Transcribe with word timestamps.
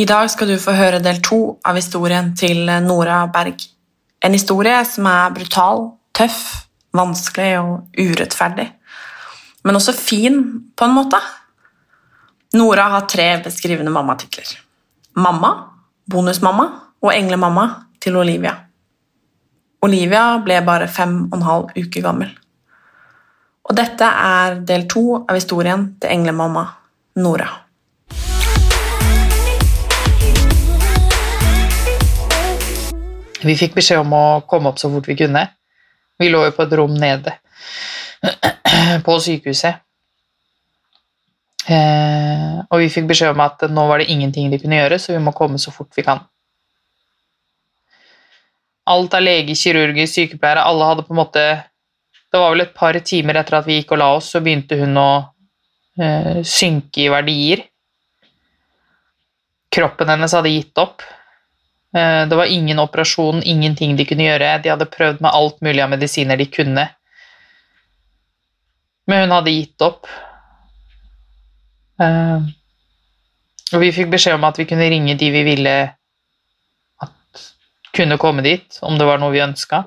I 0.00 0.06
dag 0.08 0.30
skal 0.32 0.48
du 0.48 0.54
få 0.56 0.72
høre 0.72 0.98
del 1.04 1.18
to 1.20 1.36
av 1.68 1.76
historien 1.76 2.30
til 2.32 2.62
Nora 2.86 3.18
Berg. 3.28 3.66
En 4.24 4.32
historie 4.32 4.78
som 4.88 5.04
er 5.10 5.34
brutal, 5.36 5.82
tøff, 6.16 6.38
vanskelig 6.96 7.50
og 7.58 8.00
urettferdig. 8.00 8.64
Men 9.68 9.76
også 9.76 9.92
fin, 9.92 10.40
på 10.72 10.88
en 10.88 10.96
måte. 10.96 11.20
Nora 12.56 12.88
har 12.94 13.04
tre 13.12 13.28
beskrivende 13.44 13.92
mammatitler. 13.92 14.48
Mamma, 15.20 15.52
bonusmamma 16.08 16.68
og 17.04 17.12
englemamma 17.12 17.68
til 18.00 18.16
Olivia. 18.16 18.56
Olivia 19.84 20.26
ble 20.40 20.62
bare 20.64 20.88
fem 20.88 21.26
og 21.26 21.42
en 21.42 21.48
halv 21.52 21.74
uke 21.76 22.00
gammel. 22.00 22.32
Og 23.68 23.76
dette 23.76 24.14
er 24.32 24.62
del 24.64 24.88
to 24.88 25.26
av 25.26 25.36
historien 25.36 25.90
til 26.00 26.16
englemamma 26.16 26.70
Nora. 27.20 27.58
Vi 33.40 33.56
fikk 33.56 33.76
beskjed 33.78 34.02
om 34.02 34.12
å 34.12 34.24
komme 34.48 34.68
opp 34.70 34.80
så 34.80 34.90
fort 34.92 35.08
vi 35.08 35.16
kunne. 35.16 35.46
Vi 36.20 36.28
lå 36.28 36.42
jo 36.44 36.52
på 36.52 36.66
et 36.66 36.74
rom 36.76 36.92
nede 36.92 37.32
på 39.06 39.16
sykehuset. 39.24 39.80
Eh, 41.70 42.58
og 42.66 42.82
vi 42.82 42.90
fikk 42.92 43.08
beskjed 43.10 43.32
om 43.34 43.40
at 43.44 43.64
nå 43.70 43.86
var 43.88 44.00
det 44.00 44.10
ingenting 44.12 44.50
de 44.52 44.58
kunne 44.60 44.80
gjøre, 44.80 44.98
så 45.00 45.14
vi 45.14 45.22
må 45.24 45.32
komme 45.36 45.60
så 45.60 45.72
fort 45.72 45.92
vi 45.96 46.04
kan. 46.04 46.22
Alt 48.90 49.14
av 49.14 49.22
leger, 49.22 49.54
kirurger, 49.54 50.08
sykepleiere, 50.08 50.64
alle 50.66 50.88
hadde 50.88 51.04
på 51.06 51.14
en 51.14 51.20
måte 51.20 51.42
Det 52.30 52.38
var 52.38 52.52
vel 52.52 52.62
et 52.62 52.74
par 52.74 52.94
timer 53.02 53.40
etter 53.40 53.56
at 53.58 53.66
vi 53.66 53.80
gikk 53.80 53.96
og 53.96 53.98
la 53.98 54.06
oss, 54.14 54.28
så 54.30 54.38
begynte 54.38 54.76
hun 54.78 54.94
å 55.00 55.10
eh, 55.98 56.42
synke 56.46 57.02
i 57.02 57.08
verdier. 57.10 57.64
Kroppen 59.74 60.12
hennes 60.12 60.34
hadde 60.36 60.52
gitt 60.52 60.78
opp. 60.78 61.02
Eh, 61.96 62.26
Det 62.28 62.36
var 62.36 62.46
ingen 62.46 62.78
operasjon, 62.78 63.42
ingenting 63.42 63.96
de 63.96 64.04
kunne 64.06 64.26
gjøre. 64.28 64.62
De 64.62 64.70
hadde 64.70 64.86
prøvd 64.86 65.20
med 65.20 65.30
alt 65.34 65.60
mulig 65.60 65.82
av 65.82 65.90
medisiner 65.90 66.36
de 66.36 66.46
kunne. 66.46 66.88
Men 69.06 69.24
hun 69.24 69.34
hadde 69.34 69.50
gitt 69.54 69.82
opp. 69.82 70.06
Eh, 72.00 72.40
Og 73.72 73.80
vi 73.80 73.92
fikk 73.94 74.08
beskjed 74.10 74.34
om 74.34 74.44
at 74.44 74.56
vi 74.58 74.64
kunne 74.66 74.88
ringe 74.90 75.14
de 75.14 75.30
vi 75.30 75.42
ville 75.46 75.74
at 77.02 77.44
kunne 77.94 78.18
komme 78.18 78.42
dit, 78.42 78.78
om 78.82 78.98
det 78.98 79.06
var 79.06 79.18
noe 79.18 79.30
vi 79.30 79.38
ønska. 79.44 79.84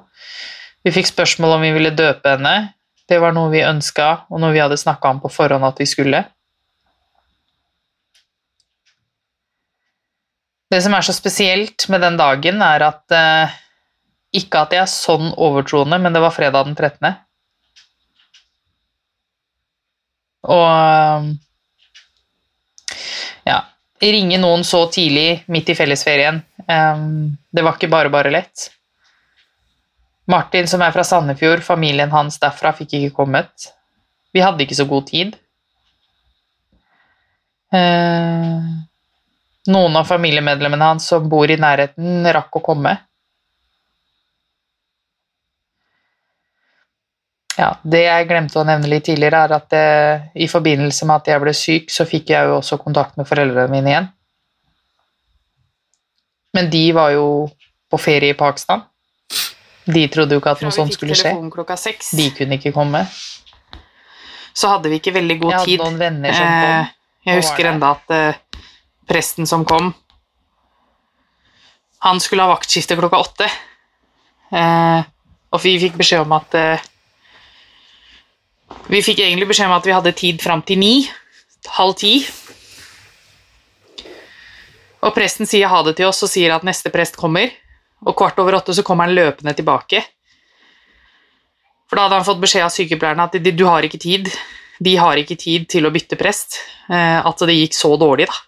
Vi 0.84 0.92
fikk 0.92 1.08
spørsmål 1.08 1.58
om 1.58 1.62
vi 1.62 1.72
ville 1.76 1.92
døpe 1.92 2.30
henne. 2.30 2.74
Det 3.10 3.20
var 3.20 3.34
noe 3.36 3.52
vi 3.52 3.60
ønska, 3.60 4.26
og 4.32 4.40
noe 4.40 4.54
vi 4.56 4.60
hadde 4.64 4.78
snakka 4.80 5.10
om 5.10 5.20
på 5.20 5.32
forhånd 5.32 5.66
at 5.68 5.80
vi 5.80 5.86
skulle. 5.86 6.24
Det 10.74 10.80
som 10.82 10.96
er 10.98 11.06
så 11.06 11.14
spesielt 11.14 11.86
med 11.94 12.02
den 12.02 12.16
dagen, 12.18 12.62
er 12.66 12.88
at 12.88 13.14
eh, 13.14 13.60
Ikke 14.34 14.64
at 14.64 14.72
jeg 14.74 14.82
er 14.82 14.90
sånn 14.90 15.28
overtroende, 15.38 16.00
men 16.02 16.16
det 16.16 16.22
var 16.24 16.34
fredag 16.34 16.66
den 16.66 16.74
13. 16.74 17.12
Og 20.50 20.66
eh, 20.66 21.28
Ja. 23.52 23.60
Ringe 24.04 24.40
noen 24.42 24.66
så 24.68 24.82
tidlig, 24.92 25.44
midt 25.54 25.70
i 25.72 25.76
fellesferien, 25.78 26.42
eh, 26.66 27.04
det 27.54 27.64
var 27.64 27.78
ikke 27.78 27.92
bare 27.94 28.10
bare 28.12 28.34
lett. 28.34 28.72
Martin, 30.28 30.68
som 30.68 30.82
er 30.82 30.92
fra 30.96 31.06
Sandefjord, 31.06 31.62
familien 31.64 32.12
hans 32.12 32.40
derfra, 32.42 32.74
fikk 32.76 32.98
ikke 32.98 33.14
kommet. 33.22 33.70
Vi 34.34 34.42
hadde 34.42 34.66
ikke 34.66 34.80
så 34.80 34.88
god 34.90 35.06
tid. 35.12 35.38
Eh, 37.76 38.74
noen 39.68 39.96
av 39.96 40.06
familiemedlemmene 40.10 40.90
hans 40.94 41.08
som 41.08 41.28
bor 41.30 41.50
i 41.52 41.56
nærheten, 41.60 42.26
rakk 42.36 42.56
å 42.60 42.64
komme. 42.64 42.98
Ja, 47.58 47.76
Det 47.86 48.02
jeg 48.08 48.28
glemte 48.28 48.58
å 48.60 48.66
nevne 48.66 48.90
litt 48.90 49.06
tidligere, 49.06 49.44
er 49.46 49.52
at 49.60 49.68
det, 49.70 49.84
i 50.42 50.48
forbindelse 50.50 51.06
med 51.06 51.22
at 51.22 51.28
jeg 51.30 51.44
ble 51.44 51.54
syk, 51.54 51.92
så 51.94 52.06
fikk 52.10 52.32
jeg 52.34 52.50
jo 52.50 52.56
også 52.58 52.80
kontakt 52.82 53.18
med 53.20 53.28
foreldrene 53.30 53.70
mine 53.70 53.92
igjen. 53.92 54.08
Men 56.58 56.70
de 56.74 56.82
var 56.98 57.12
jo 57.14 57.28
på 57.94 58.00
ferie 58.02 58.34
i 58.34 58.38
Pakistan. 58.38 58.82
De 59.86 60.08
trodde 60.10 60.34
jo 60.34 60.42
ikke 60.42 60.56
at 60.56 60.64
noe 60.66 60.74
sånt 60.74 60.96
skulle 60.96 61.18
skje. 61.18 61.34
De 62.18 62.28
kunne 62.38 62.58
ikke 62.58 62.74
komme. 62.74 63.06
så 64.54 64.70
hadde 64.70 64.90
vi 64.90 65.00
ikke 65.02 65.14
veldig 65.16 65.38
god 65.42 65.54
tid. 65.66 65.72
Jeg 65.74 65.80
hadde 65.80 65.90
noen 65.92 66.00
venner 66.00 66.34
som 66.34 66.46
Eh, 66.46 66.86
kom. 66.86 66.92
jeg 67.26 67.40
husker 67.42 67.66
enda 67.72 67.90
at 67.96 68.12
eh, 68.14 68.36
presten 69.10 69.48
som 69.50 69.66
kom 69.66 69.94
Han 72.04 72.20
skulle 72.20 72.44
ha 72.44 72.52
vaktskifte 72.52 72.98
klokka 73.00 73.20
åtte. 73.20 73.48
Eh, 74.52 75.04
og 75.54 75.62
vi 75.64 75.78
fikk 75.80 75.96
beskjed 76.00 76.26
om 76.26 76.34
at 76.36 76.56
eh, 76.60 76.84
Vi 78.92 79.00
fikk 79.06 79.22
egentlig 79.24 79.48
beskjed 79.48 79.70
om 79.70 79.78
at 79.78 79.88
vi 79.88 79.96
hadde 79.96 80.16
tid 80.18 80.42
fram 80.44 80.62
til 80.68 80.82
ni. 80.82 80.96
Halv 81.78 81.96
ti. 82.02 82.18
Og 85.04 85.14
presten 85.16 85.48
sier 85.48 85.72
ha 85.72 85.80
det 85.84 85.96
til 86.00 86.10
oss 86.10 86.24
og 86.26 86.32
sier 86.32 86.52
at 86.56 86.66
neste 86.68 86.92
prest 86.92 87.16
kommer. 87.20 87.52
Og 88.04 88.16
kvart 88.20 88.40
over 88.44 88.60
åtte 88.60 88.76
så 88.76 88.84
kommer 88.84 89.08
han 89.08 89.16
løpende 89.16 89.56
tilbake. 89.56 90.04
For 91.88 92.00
da 92.00 92.08
hadde 92.08 92.20
han 92.20 92.28
fått 92.28 92.42
beskjed 92.44 92.66
av 92.66 92.74
sykepleierne 92.74 93.28
at 93.28 93.36
de, 93.40 93.52
du 93.56 93.66
har 93.68 93.86
ikke 93.86 94.02
tid. 94.02 94.32
De 94.84 94.96
har 94.98 95.20
ikke 95.20 95.38
tid 95.40 95.68
til 95.72 95.88
å 95.88 95.92
bytte 95.94 96.20
prest. 96.20 96.58
Eh, 96.90 97.20
at 97.20 97.46
det 97.48 97.56
gikk 97.56 97.78
så 97.78 97.94
dårlig, 98.02 98.28
da. 98.32 98.40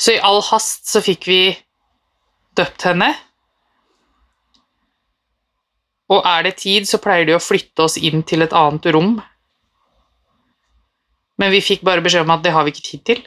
Så 0.00 0.16
i 0.16 0.22
all 0.22 0.42
hast 0.50 0.88
så 0.90 1.02
fikk 1.04 1.28
vi 1.28 1.40
døpt 2.58 2.86
henne. 2.88 3.12
Og 6.12 6.26
er 6.28 6.44
det 6.46 6.58
tid, 6.60 6.88
så 6.88 7.00
pleier 7.02 7.26
de 7.28 7.36
å 7.36 7.42
flytte 7.42 7.86
oss 7.86 7.96
inn 7.96 8.22
til 8.28 8.44
et 8.44 8.54
annet 8.54 8.90
rom. 8.94 9.16
Men 11.40 11.50
vi 11.54 11.62
fikk 11.64 11.82
bare 11.86 12.04
beskjed 12.04 12.26
om 12.26 12.34
at 12.34 12.44
det 12.44 12.52
har 12.54 12.66
vi 12.66 12.74
ikke 12.74 12.88
tid 12.90 13.04
til. 13.08 13.22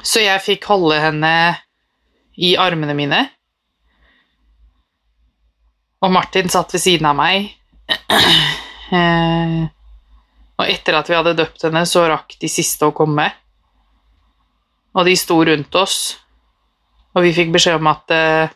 Så 0.00 0.22
jeg 0.24 0.44
fikk 0.44 0.68
holde 0.70 0.96
henne 1.00 1.32
i 2.40 2.54
armene 2.60 2.94
mine. 2.96 3.20
Og 6.00 6.12
Martin 6.14 6.48
satt 6.48 6.72
ved 6.72 6.82
siden 6.82 7.10
av 7.10 7.18
meg. 7.18 7.50
Eh, 8.90 9.58
og 10.60 10.68
etter 10.68 10.98
at 10.98 11.08
vi 11.08 11.16
hadde 11.16 11.38
døpt 11.38 11.64
henne, 11.64 11.86
så 11.88 12.04
rakk 12.10 12.36
de 12.40 12.48
siste 12.52 12.84
å 12.84 12.94
komme. 12.96 13.30
Og 14.92 15.06
de 15.06 15.14
sto 15.16 15.38
rundt 15.46 15.76
oss, 15.78 15.98
og 17.14 17.24
vi 17.24 17.32
fikk 17.34 17.54
beskjed 17.54 17.78
om 17.80 17.88
at 17.88 18.12
eh, 18.12 18.52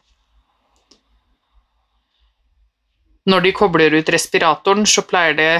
når 3.30 3.46
de 3.46 3.54
kobler 3.56 3.96
ut 3.96 4.12
respiratoren, 4.12 4.84
så 4.84 5.06
pleier 5.08 5.38
det 5.38 5.52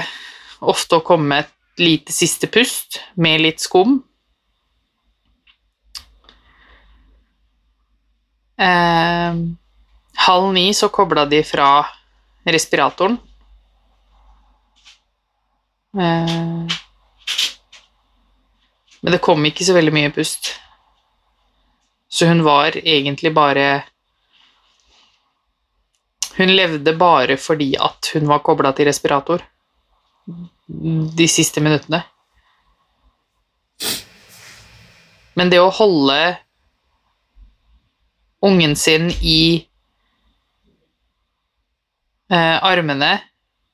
ofte 0.61 0.99
å 0.99 1.05
komme 1.05 1.41
et 1.41 1.81
lite 1.81 2.13
siste 2.13 2.47
pust 2.51 2.99
med 3.19 3.41
litt 3.41 3.63
skum. 3.63 3.97
Eh, 8.61 9.39
halv 10.27 10.51
ni 10.53 10.69
så 10.77 10.91
kobla 10.93 11.25
de 11.25 11.41
fra 11.43 11.69
respiratoren. 12.45 13.17
Eh, 15.95 16.67
men 19.01 19.11
det 19.11 19.21
kom 19.23 19.45
ikke 19.45 19.65
så 19.67 19.75
veldig 19.77 19.93
mye 19.95 20.11
pust. 20.15 20.55
Så 22.09 22.27
hun 22.27 22.43
var 22.43 22.77
egentlig 22.77 23.33
bare 23.33 23.83
Hun 26.35 26.51
levde 26.51 26.91
bare 26.99 27.37
fordi 27.39 27.77
at 27.79 28.09
hun 28.13 28.27
var 28.27 28.41
kobla 28.43 28.73
til 28.75 28.89
respirator 28.89 29.39
de 31.17 31.27
siste 31.31 31.61
minuttene. 31.63 32.01
Men 35.39 35.51
det 35.51 35.61
å 35.63 35.71
holde 35.71 36.17
ungen 38.43 38.75
sin 38.75 39.07
i 39.21 39.63
eh, 42.31 42.57
armene 42.59 43.13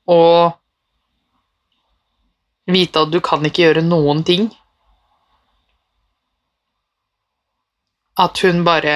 og 0.06 0.61
vite 2.70 3.02
at 3.02 3.12
du 3.12 3.20
kan 3.24 3.46
ikke 3.46 3.64
gjøre 3.66 3.84
noen 3.86 4.24
ting 4.28 4.50
At 8.22 8.38
hun 8.44 8.64
bare 8.68 8.96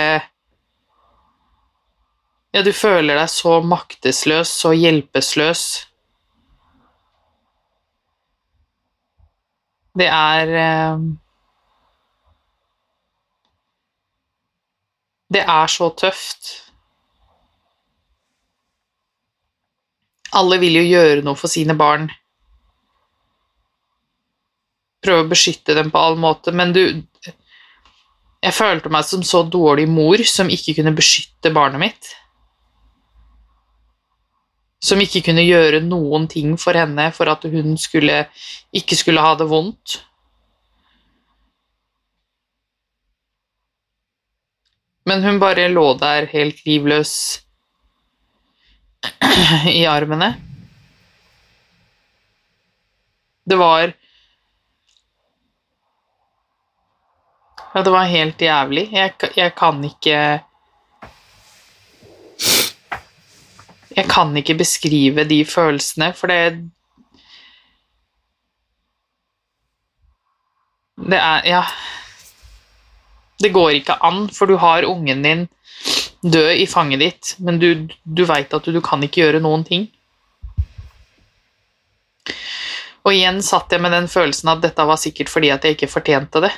Ja, 2.54 2.62
du 2.64 2.72
føler 2.72 3.18
deg 3.20 3.28
så 3.28 3.58
maktesløs, 3.68 4.48
så 4.48 4.70
hjelpeløs. 4.72 5.64
Det 10.00 10.08
er 10.08 10.54
eh, 10.62 11.02
Det 15.36 15.42
er 15.42 15.68
så 15.68 15.90
tøft. 16.00 16.52
Alle 20.36 20.60
vil 20.62 20.78
jo 20.80 20.86
gjøre 20.86 21.24
noe 21.26 21.36
for 21.40 21.52
sine 21.52 21.76
barn. 21.76 22.08
Prøve 25.06 25.26
å 25.26 25.30
beskytte 25.30 25.76
dem 25.78 25.92
på 25.94 26.02
all 26.02 26.18
måte, 26.20 26.54
men 26.56 26.74
du 26.74 26.84
Jeg 28.46 28.54
følte 28.54 28.92
meg 28.94 29.06
som 29.08 29.24
så 29.26 29.42
dårlig 29.50 29.88
mor 29.90 30.22
som 30.30 30.50
ikke 30.54 30.76
kunne 30.78 30.94
beskytte 30.94 31.50
barnet 31.54 31.82
mitt. 31.82 32.10
Som 34.86 35.02
ikke 35.02 35.24
kunne 35.26 35.42
gjøre 35.42 35.80
noen 35.82 36.28
ting 36.30 36.54
for 36.62 36.78
henne 36.78 37.08
for 37.16 37.32
at 37.32 37.48
hun 37.50 37.74
skulle, 37.82 38.28
ikke 38.70 39.00
skulle 39.00 39.24
ha 39.24 39.34
det 39.40 39.48
vondt. 39.50 39.98
Men 45.10 45.26
hun 45.26 45.42
bare 45.42 45.68
lå 45.70 45.88
der 46.02 46.30
helt 46.30 46.62
livløs 46.66 47.14
i 49.80 49.84
armene. 49.90 50.32
Det 53.46 53.58
var 53.62 53.94
Ja, 57.76 57.82
det 57.84 57.92
var 57.92 58.06
helt 58.08 58.42
jævlig. 58.42 58.88
Jeg, 58.96 59.14
jeg 59.36 59.52
kan 59.56 59.84
ikke 59.84 60.20
Jeg 63.96 64.06
kan 64.12 64.38
ikke 64.38 64.54
beskrive 64.56 65.24
de 65.28 65.46
følelsene, 65.46 66.14
for 66.14 66.28
det 66.32 66.72
Det 70.96 71.20
er 71.20 71.42
Ja. 71.46 71.64
Det 73.44 73.52
går 73.54 73.70
ikke 73.70 73.98
an, 74.04 74.30
for 74.30 74.46
du 74.46 74.56
har 74.56 74.86
ungen 74.88 75.24
din 75.24 75.48
død 76.24 76.52
i 76.56 76.66
fanget 76.66 77.00
ditt, 77.00 77.36
men 77.40 77.60
du, 77.60 77.88
du 78.04 78.24
veit 78.24 78.54
at 78.54 78.66
du, 78.66 78.72
du 78.72 78.80
kan 78.82 79.04
ikke 79.04 79.22
gjøre 79.22 79.42
noen 79.44 79.66
ting. 79.68 79.90
Og 83.04 83.12
igjen 83.12 83.42
satt 83.44 83.72
jeg 83.72 83.82
med 83.82 83.92
den 83.92 84.08
følelsen 84.08 84.50
at 84.50 84.64
dette 84.64 84.88
var 84.88 84.96
sikkert 84.96 85.30
fordi 85.30 85.52
at 85.52 85.64
jeg 85.64 85.76
ikke 85.76 85.92
fortjente 85.92 86.42
det. 86.48 86.54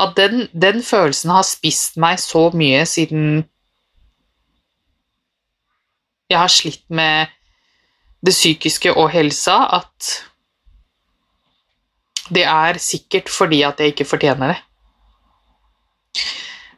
At 0.00 0.16
den, 0.16 0.46
den 0.52 0.82
følelsen 0.82 1.30
har 1.34 1.44
spist 1.46 1.98
meg 2.00 2.20
så 2.22 2.48
mye 2.56 2.84
siden 2.88 3.44
jeg 6.28 6.38
har 6.38 6.52
slitt 6.52 6.84
med 6.92 7.32
det 8.24 8.34
psykiske 8.34 8.92
og 8.92 9.10
helsa, 9.14 9.56
at 9.78 10.08
det 12.28 12.44
er 12.44 12.80
sikkert 12.82 13.30
fordi 13.32 13.62
at 13.64 13.80
jeg 13.80 13.94
ikke 13.94 14.08
fortjener 14.08 14.52
det. 14.52 14.58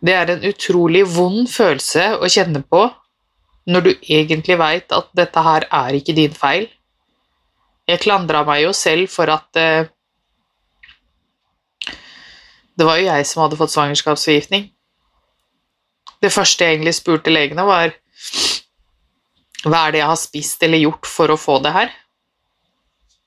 Det 0.01 0.15
er 0.15 0.31
en 0.33 0.45
utrolig 0.49 1.03
vond 1.13 1.49
følelse 1.51 2.05
å 2.17 2.29
kjenne 2.31 2.63
på 2.63 2.85
når 3.71 3.85
du 3.85 3.91
egentlig 3.93 4.57
veit 4.59 4.93
at 4.95 5.11
dette 5.17 5.43
her 5.45 5.67
er 5.67 5.97
ikke 5.99 6.17
din 6.17 6.33
feil. 6.35 6.69
Jeg 7.91 8.01
klandra 8.05 8.45
meg 8.47 8.63
jo 8.65 8.73
selv 8.77 9.11
for 9.13 9.31
at 9.33 9.59
eh, 9.59 9.91
Det 12.81 12.87
var 12.89 12.97
jo 12.97 13.11
jeg 13.11 13.27
som 13.29 13.43
hadde 13.43 13.59
fått 13.61 13.75
svangerskapsforgiftning. 13.75 14.71
Det 16.25 16.31
første 16.33 16.65
jeg 16.65 16.79
egentlig 16.79 16.95
spurte 16.97 17.33
legene, 17.33 17.67
var 17.69 17.93
hva 19.67 19.83
er 19.83 19.93
det 19.93 20.01
jeg 20.01 20.09
har 20.09 20.21
spist 20.21 20.65
eller 20.65 20.81
gjort 20.81 21.09
for 21.09 21.29
å 21.29 21.37
få 21.37 21.59
det 21.61 21.75
her? 21.75 21.91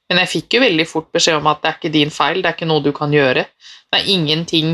Men 0.09 0.23
jeg 0.23 0.31
fikk 0.31 0.57
jo 0.57 0.63
veldig 0.63 0.87
fort 0.89 1.11
beskjed 1.13 1.37
om 1.37 1.51
at 1.51 1.61
det 1.61 1.69
er 1.69 1.77
ikke 1.77 1.93
din 1.93 2.13
feil, 2.13 2.41
det 2.41 2.49
er 2.49 2.57
ikke 2.57 2.69
noe 2.71 2.81
du 2.85 2.89
kan 2.97 3.13
gjøre. 3.13 3.45
Det 3.93 3.99
er 3.99 4.09
ingenting 4.15 4.73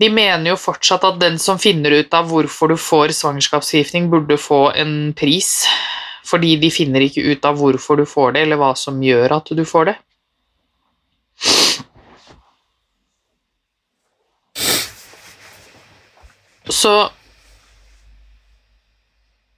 De 0.00 0.08
mener 0.12 0.48
jo 0.48 0.60
fortsatt 0.60 1.02
at 1.04 1.18
den 1.20 1.34
som 1.40 1.58
finner 1.60 1.92
ut 1.92 2.14
av 2.16 2.28
hvorfor 2.28 2.72
du 2.72 2.76
får 2.80 3.12
svangerskapsforgiftning, 3.18 4.08
burde 4.12 4.36
få 4.40 4.70
en 4.72 5.12
pris, 5.16 5.66
fordi 6.24 6.54
de 6.60 6.70
finner 6.72 7.04
ikke 7.04 7.24
ut 7.24 7.44
av 7.44 7.56
hvorfor 7.60 8.00
du 8.00 8.06
får 8.08 8.36
det, 8.36 8.46
eller 8.46 8.60
hva 8.60 8.70
som 8.76 9.00
gjør 9.04 9.36
at 9.36 9.52
du 9.56 9.64
får 9.68 9.90
det. 9.90 9.98
Så 16.70 16.94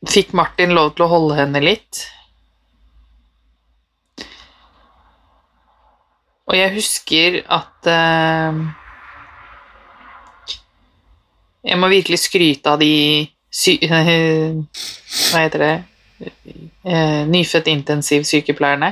fikk 0.09 0.32
Martin 0.37 0.73
lov 0.75 0.94
til 0.97 1.06
å 1.06 1.12
holde 1.12 1.37
henne 1.38 1.61
litt. 1.62 2.06
Og 6.49 6.56
jeg 6.59 6.75
husker 6.75 7.38
at 7.53 7.88
eh, 7.88 8.62
Jeg 11.63 11.79
må 11.79 11.89
virkelig 11.93 12.19
skryte 12.25 12.72
av 12.75 12.81
de 12.82 12.91
sy 13.53 13.77
Hva 13.87 15.44
heter 15.44 15.63
det 15.63 15.75
eh, 16.27 17.22
Nyfødt 17.31 17.70
intensivsykepleierne. 17.72 18.91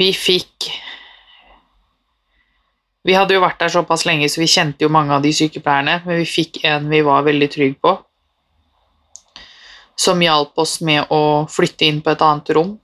Vi 0.00 0.10
fikk 0.16 0.70
Vi 3.06 3.14
hadde 3.14 3.36
jo 3.36 3.42
vært 3.44 3.60
der 3.62 3.70
såpass 3.70 4.02
lenge, 4.08 4.26
så 4.26 4.40
vi 4.42 4.48
kjente 4.50 4.82
jo 4.82 4.90
mange 4.90 5.14
av 5.14 5.22
de 5.22 5.30
sykepleierne, 5.34 6.00
men 6.06 6.18
vi 6.18 6.26
fikk 6.26 6.64
en 6.66 6.88
vi 6.90 7.04
var 7.06 7.26
veldig 7.26 7.48
trygge 7.52 7.78
på, 7.82 7.92
som 9.94 10.22
hjalp 10.24 10.58
oss 10.58 10.80
med 10.82 11.06
å 11.14 11.46
flytte 11.50 11.86
inn 11.86 12.02
på 12.02 12.10
et 12.12 12.24
annet 12.26 12.50
rom. 12.58 12.74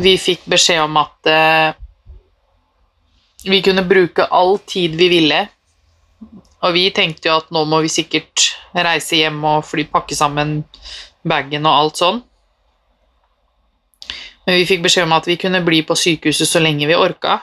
Vi 0.00 0.14
fikk 0.16 0.46
beskjed 0.48 0.80
om 0.86 0.96
at 0.96 1.28
eh, 1.28 1.76
vi 3.44 3.60
kunne 3.62 3.84
bruke 3.84 4.24
all 4.24 4.58
tid 4.64 4.96
vi 4.96 5.10
ville. 5.12 5.42
Og 6.60 6.74
vi 6.76 6.86
tenkte 6.96 7.28
jo 7.28 7.36
at 7.40 7.52
nå 7.52 7.64
må 7.68 7.80
vi 7.84 7.92
sikkert 7.92 8.50
reise 8.72 9.20
hjem 9.20 9.38
og 9.48 9.64
fly, 9.68 9.86
pakke 9.88 10.16
sammen 10.16 10.62
bagen 11.24 11.68
og 11.68 11.76
alt 11.76 12.00
sånn. 12.00 12.24
Men 14.46 14.56
vi 14.56 14.66
fikk 14.68 14.84
beskjed 14.84 15.08
om 15.08 15.16
at 15.16 15.28
vi 15.28 15.38
kunne 15.40 15.62
bli 15.64 15.82
på 15.84 15.96
sykehuset 15.96 16.48
så 16.48 16.60
lenge 16.60 16.88
vi 16.88 16.96
orka. 16.96 17.38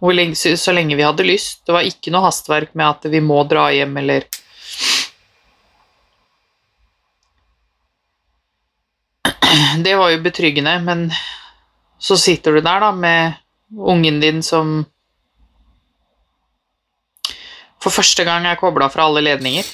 Lenge, 0.00 0.56
så 0.56 0.72
lenge 0.72 0.96
vi 0.96 1.04
hadde 1.06 1.24
lyst. 1.24 1.62
Det 1.66 1.72
var 1.72 1.86
ikke 1.86 2.12
noe 2.12 2.26
hastverk 2.28 2.74
med 2.76 2.86
at 2.86 3.06
vi 3.10 3.20
må 3.24 3.40
dra 3.48 3.70
hjem 3.72 3.96
eller 4.02 4.26
Det 9.84 9.94
var 9.96 10.10
jo 10.10 10.20
betryggende, 10.20 10.78
men 10.84 11.08
så 11.98 12.16
sitter 12.16 12.52
du 12.52 12.60
der 12.60 12.80
da 12.80 12.92
med 12.92 13.32
ungen 13.76 14.20
din 14.20 14.42
som 14.42 14.84
for 17.82 17.94
første 17.94 18.24
gang 18.24 18.46
er 18.46 18.58
kobla 18.60 18.88
fra 18.92 19.06
alle 19.06 19.22
ledninger. 19.24 19.66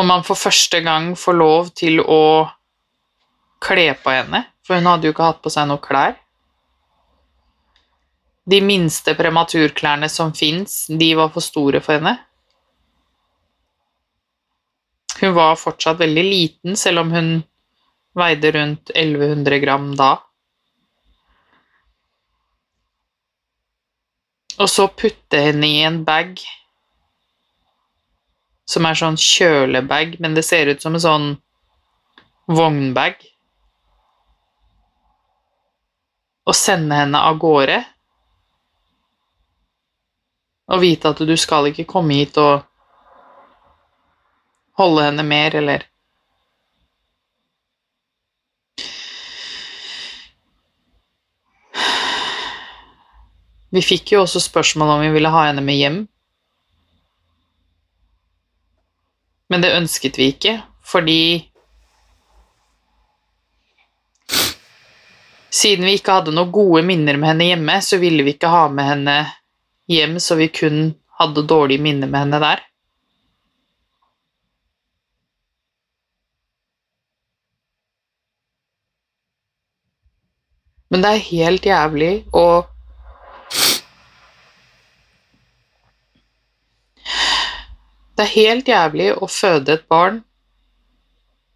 Og 0.00 0.06
man 0.06 0.24
for 0.24 0.38
første 0.38 0.80
gang 0.80 1.12
får 1.18 1.36
lov 1.36 1.70
til 1.76 2.00
å 2.00 2.48
kle 3.60 3.90
på 4.00 4.14
henne, 4.14 4.46
for 4.70 4.78
hun 4.78 4.86
hadde 4.86 5.08
jo 5.08 5.10
ikke 5.10 5.24
hatt 5.26 5.40
på 5.42 5.50
seg 5.50 5.64
noe 5.66 5.82
klær. 5.82 6.12
De 8.46 8.60
minste 8.62 9.16
prematurklærne 9.18 10.06
som 10.06 10.30
fins, 10.30 10.84
de 10.86 11.08
var 11.18 11.32
for 11.34 11.42
store 11.42 11.80
for 11.82 11.98
henne. 11.98 12.12
Hun 15.18 15.34
var 15.34 15.58
fortsatt 15.58 15.98
veldig 15.98 16.22
liten, 16.22 16.78
selv 16.78 17.02
om 17.02 17.10
hun 17.10 17.32
veide 18.14 18.52
rundt 18.54 18.92
1100 18.94 19.58
gram 19.64 19.88
da. 19.98 20.12
Og 24.60 24.70
så 24.70 24.86
putte 24.86 25.42
henne 25.48 25.66
i 25.66 25.82
en 25.88 25.98
bag 26.06 26.38
som 28.70 28.86
er 28.86 29.02
sånn 29.02 29.18
kjølebag, 29.18 30.14
men 30.22 30.38
det 30.38 30.46
ser 30.46 30.70
ut 30.70 30.86
som 30.86 30.94
en 30.94 31.06
sånn 31.08 31.28
vognbag. 32.46 33.18
Og 36.50 36.56
sende 36.58 36.98
henne 36.98 37.20
av 37.22 37.38
gårde. 37.38 37.78
Og 40.70 40.82
vite 40.82 41.12
at 41.14 41.22
du 41.26 41.36
skal 41.38 41.70
ikke 41.70 41.86
komme 41.86 42.18
hit 42.18 42.38
og 42.42 42.66
holde 44.80 45.06
henne 45.06 45.26
mer, 45.26 45.54
eller 45.60 45.86
Vi 53.70 53.82
fikk 53.86 54.16
jo 54.16 54.24
også 54.24 54.40
spørsmål 54.42 54.96
om 54.96 55.02
vi 55.04 55.12
ville 55.14 55.30
ha 55.30 55.44
henne 55.46 55.62
med 55.62 55.76
hjem. 55.78 55.98
Men 59.50 59.62
det 59.62 59.76
ønsket 59.76 60.18
vi 60.18 60.32
ikke, 60.32 60.56
fordi 60.82 61.49
Siden 65.50 65.84
vi 65.84 65.96
ikke 65.98 66.14
hadde 66.14 66.32
noen 66.34 66.52
gode 66.54 66.84
minner 66.86 67.18
med 67.18 67.32
henne 67.32 67.50
hjemme, 67.50 67.80
så 67.82 67.98
ville 67.98 68.22
vi 68.22 68.36
ikke 68.36 68.50
ha 68.52 68.68
med 68.70 68.86
henne 68.86 69.16
hjem, 69.90 70.18
så 70.22 70.38
vi 70.38 70.46
kun 70.54 70.92
hadde 71.18 71.46
dårlige 71.50 71.82
minner 71.82 72.06
med 72.10 72.22
henne 72.22 72.40
der. 72.42 72.62
Men 80.90 81.02
det 81.02 81.10
er 81.10 81.28
helt 81.30 81.66
jævlig 81.66 82.12
å 82.34 82.46
Det 88.18 88.26
er 88.26 88.34
helt 88.34 88.66
jævlig 88.68 89.06
å 89.16 89.26
føde 89.32 89.78
et 89.78 89.86
barn 89.88 90.18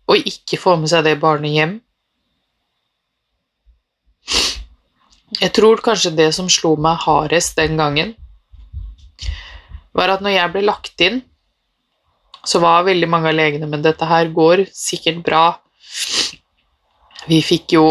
og 0.09 0.29
ikke 0.31 0.57
få 0.57 0.79
med 0.81 0.89
seg 0.89 1.03
det 1.05 1.19
barnet 1.21 1.53
hjem. 1.53 1.75
Jeg 5.41 5.53
tror 5.57 5.83
kanskje 5.83 6.15
det 6.15 6.31
som 6.37 6.51
slo 6.53 6.75
meg 6.81 7.03
hardest 7.05 7.57
den 7.59 7.79
gangen, 7.81 8.15
var 9.95 10.11
at 10.15 10.23
når 10.25 10.37
jeg 10.37 10.53
ble 10.55 10.63
lagt 10.67 11.05
inn, 11.07 11.21
så 12.45 12.61
var 12.61 12.85
veldig 12.85 13.07
mange 13.09 13.31
av 13.31 13.37
legene 13.39 13.67
Men 13.71 13.81
dette 13.81 14.05
her 14.05 14.29
går 14.29 14.67
sikkert 14.69 15.23
bra. 15.25 15.45
Vi 17.31 17.39
fikk 17.41 17.77
jo 17.79 17.85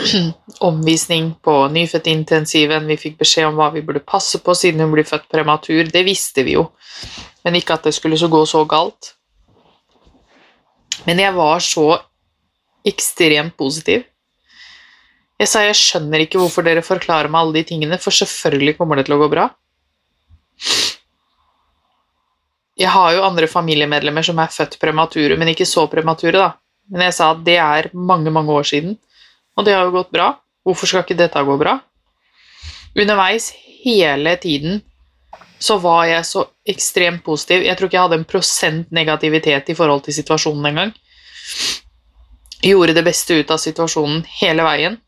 omvisning 0.68 1.34
på 1.44 1.54
nyfødtintensiven, 1.70 2.88
vi 2.90 2.98
fikk 2.98 3.20
beskjed 3.20 3.50
om 3.50 3.58
hva 3.60 3.70
vi 3.74 3.84
burde 3.86 4.02
passe 4.02 4.40
på 4.42 4.54
siden 4.56 4.82
hun 4.82 4.94
ble 4.94 5.04
født 5.06 5.28
prematur. 5.30 5.84
Det 5.86 6.04
visste 6.06 6.46
vi 6.46 6.56
jo 6.58 6.68
men 7.44 7.56
ikke 7.56 7.76
at 7.76 7.88
det 7.88 7.94
skulle 7.96 8.18
så 8.20 8.28
gå 8.28 8.42
så 8.48 8.64
galt. 8.68 9.14
Men 11.06 11.20
jeg 11.22 11.34
var 11.36 11.62
så 11.64 11.86
ekstremt 12.86 13.56
positiv. 13.56 14.04
Jeg 15.40 15.48
sa 15.48 15.62
jeg 15.64 15.78
skjønner 15.78 16.20
ikke 16.26 16.40
hvorfor 16.40 16.66
dere 16.66 16.84
forklarer 16.84 17.32
meg 17.32 17.40
alle 17.40 17.60
de 17.60 17.68
tingene, 17.70 17.98
for 18.00 18.12
selvfølgelig 18.12 18.76
kommer 18.76 19.00
det 19.00 19.06
til 19.08 19.16
å 19.16 19.22
gå 19.22 19.30
bra. 19.32 19.46
Jeg 22.80 22.92
har 22.92 23.14
jo 23.16 23.24
andre 23.24 23.48
familiemedlemmer 23.48 24.24
som 24.24 24.40
er 24.40 24.52
født 24.52 24.76
premature, 24.80 25.36
men 25.40 25.52
ikke 25.52 25.68
så 25.68 25.86
premature, 25.92 26.36
da. 26.36 26.50
Men 26.92 27.06
jeg 27.06 27.16
sa 27.16 27.30
at 27.32 27.42
det 27.46 27.56
er 27.60 27.88
mange, 27.96 28.32
mange 28.34 28.52
år 28.52 28.68
siden, 28.68 28.98
og 29.56 29.64
det 29.64 29.76
har 29.76 29.88
jo 29.88 29.96
gått 29.96 30.12
bra. 30.12 30.30
Hvorfor 30.66 30.88
skal 30.88 31.04
ikke 31.06 31.16
dette 31.16 31.44
gå 31.44 31.56
bra? 31.60 31.78
Underveis 32.98 33.50
hele 33.84 34.36
tiden 34.40 34.80
så 35.60 35.76
var 35.80 36.06
jeg 36.08 36.24
så 36.28 36.46
ekstremt 36.68 37.24
positiv. 37.24 37.64
Jeg 37.64 37.76
tror 37.76 37.88
ikke 37.88 37.96
jeg 37.96 38.08
hadde 38.08 38.18
en 38.20 38.28
prosent 38.28 38.92
negativitet 38.96 39.72
i 39.72 39.76
forhold 39.76 40.04
til 40.04 40.16
situasjonen 40.16 40.68
engang. 40.72 40.92
Gjorde 42.64 42.96
det 42.96 43.04
beste 43.04 43.40
ut 43.40 43.52
av 43.52 43.60
situasjonen 43.60 44.24
hele 44.40 44.64
veien. 44.64 45.00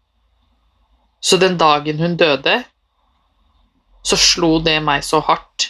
Så 1.23 1.39
den 1.39 1.55
dagen 1.59 2.03
hun 2.03 2.17
døde, 2.19 2.63
så 4.03 4.19
slo 4.19 4.57
det 4.59 4.81
meg 4.83 5.05
så 5.07 5.23
hardt 5.23 5.69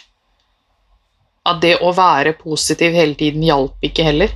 at 1.45 1.59
det 1.61 1.75
å 1.83 1.91
være 1.93 2.33
positiv 2.39 2.95
hele 2.95 3.13
tiden 3.19 3.43
hjalp 3.45 3.83
ikke 3.85 4.05
heller. 4.07 4.31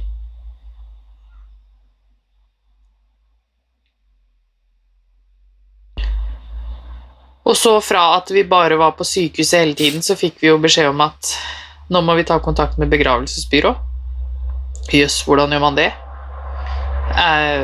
Og 7.48 7.56
så 7.56 7.78
fra 7.80 8.18
at 8.18 8.32
vi 8.36 8.44
bare 8.44 8.76
var 8.76 8.92
på 9.00 9.08
sykehuset 9.08 9.62
hele 9.62 9.76
tiden, 9.80 10.04
så 10.04 10.18
fikk 10.20 10.42
vi 10.42 10.50
jo 10.50 10.60
beskjed 10.60 10.90
om 10.92 11.00
at 11.06 11.32
nå 11.88 12.02
må 12.04 12.18
vi 12.20 12.28
ta 12.28 12.42
kontakt 12.44 12.76
med 12.78 12.92
begravelsesbyrå. 12.92 13.72
Jøss, 14.92 15.22
hvordan 15.24 15.56
gjør 15.56 15.64
man 15.64 15.80
det? 15.80 15.88
Eh, 17.24 17.64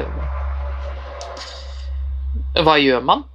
hva 2.63 2.77
gjør 2.79 3.03
man? 3.03 3.27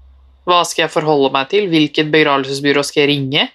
Hva 0.49 0.63
skal 0.65 0.87
jeg 0.87 0.95
forholde 0.95 1.31
meg 1.35 1.51
til? 1.53 1.69
Hvilket 1.69 2.11
begravelsesbyrå 2.13 2.85
skal 2.87 3.05
jeg 3.05 3.11
ringe? 3.13 3.49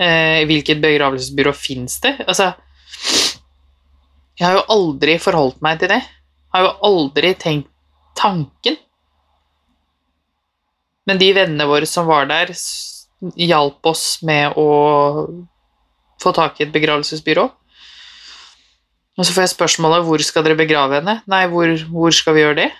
Eh, 0.00 0.42
hvilket 0.48 0.80
begravelsesbyrå 0.80 1.52
fins 1.52 1.98
det? 2.00 2.14
Altså 2.24 2.54
Jeg 4.38 4.46
har 4.46 4.56
jo 4.56 4.64
aldri 4.72 5.18
forholdt 5.20 5.60
meg 5.64 5.82
til 5.82 5.92
det. 5.92 6.00
Jeg 6.00 6.54
har 6.56 6.64
jo 6.66 6.72
aldri 6.88 7.34
tenkt 7.38 7.68
tanken. 8.16 8.78
Men 11.06 11.18
de 11.20 11.32
vennene 11.36 11.66
våre 11.68 11.88
som 11.88 12.06
var 12.08 12.28
der, 12.30 12.52
hjalp 13.36 13.86
oss 13.86 14.22
med 14.26 14.56
å 14.58 14.68
få 16.22 16.32
tak 16.34 16.60
i 16.60 16.66
et 16.66 16.72
begravelsesbyrå. 16.74 17.44
Og 19.18 19.26
så 19.26 19.34
får 19.34 19.44
jeg 19.44 19.52
spørsmålet 19.52 20.06
hvor 20.06 20.24
skal 20.24 20.46
dere 20.46 20.58
begrave 20.58 21.00
henne? 21.00 21.18
Nei, 21.28 21.44
hvor, 21.52 21.68
hvor 21.92 22.14
skal 22.16 22.36
vi 22.36 22.44
gjøre 22.46 22.60
det? 22.62 22.70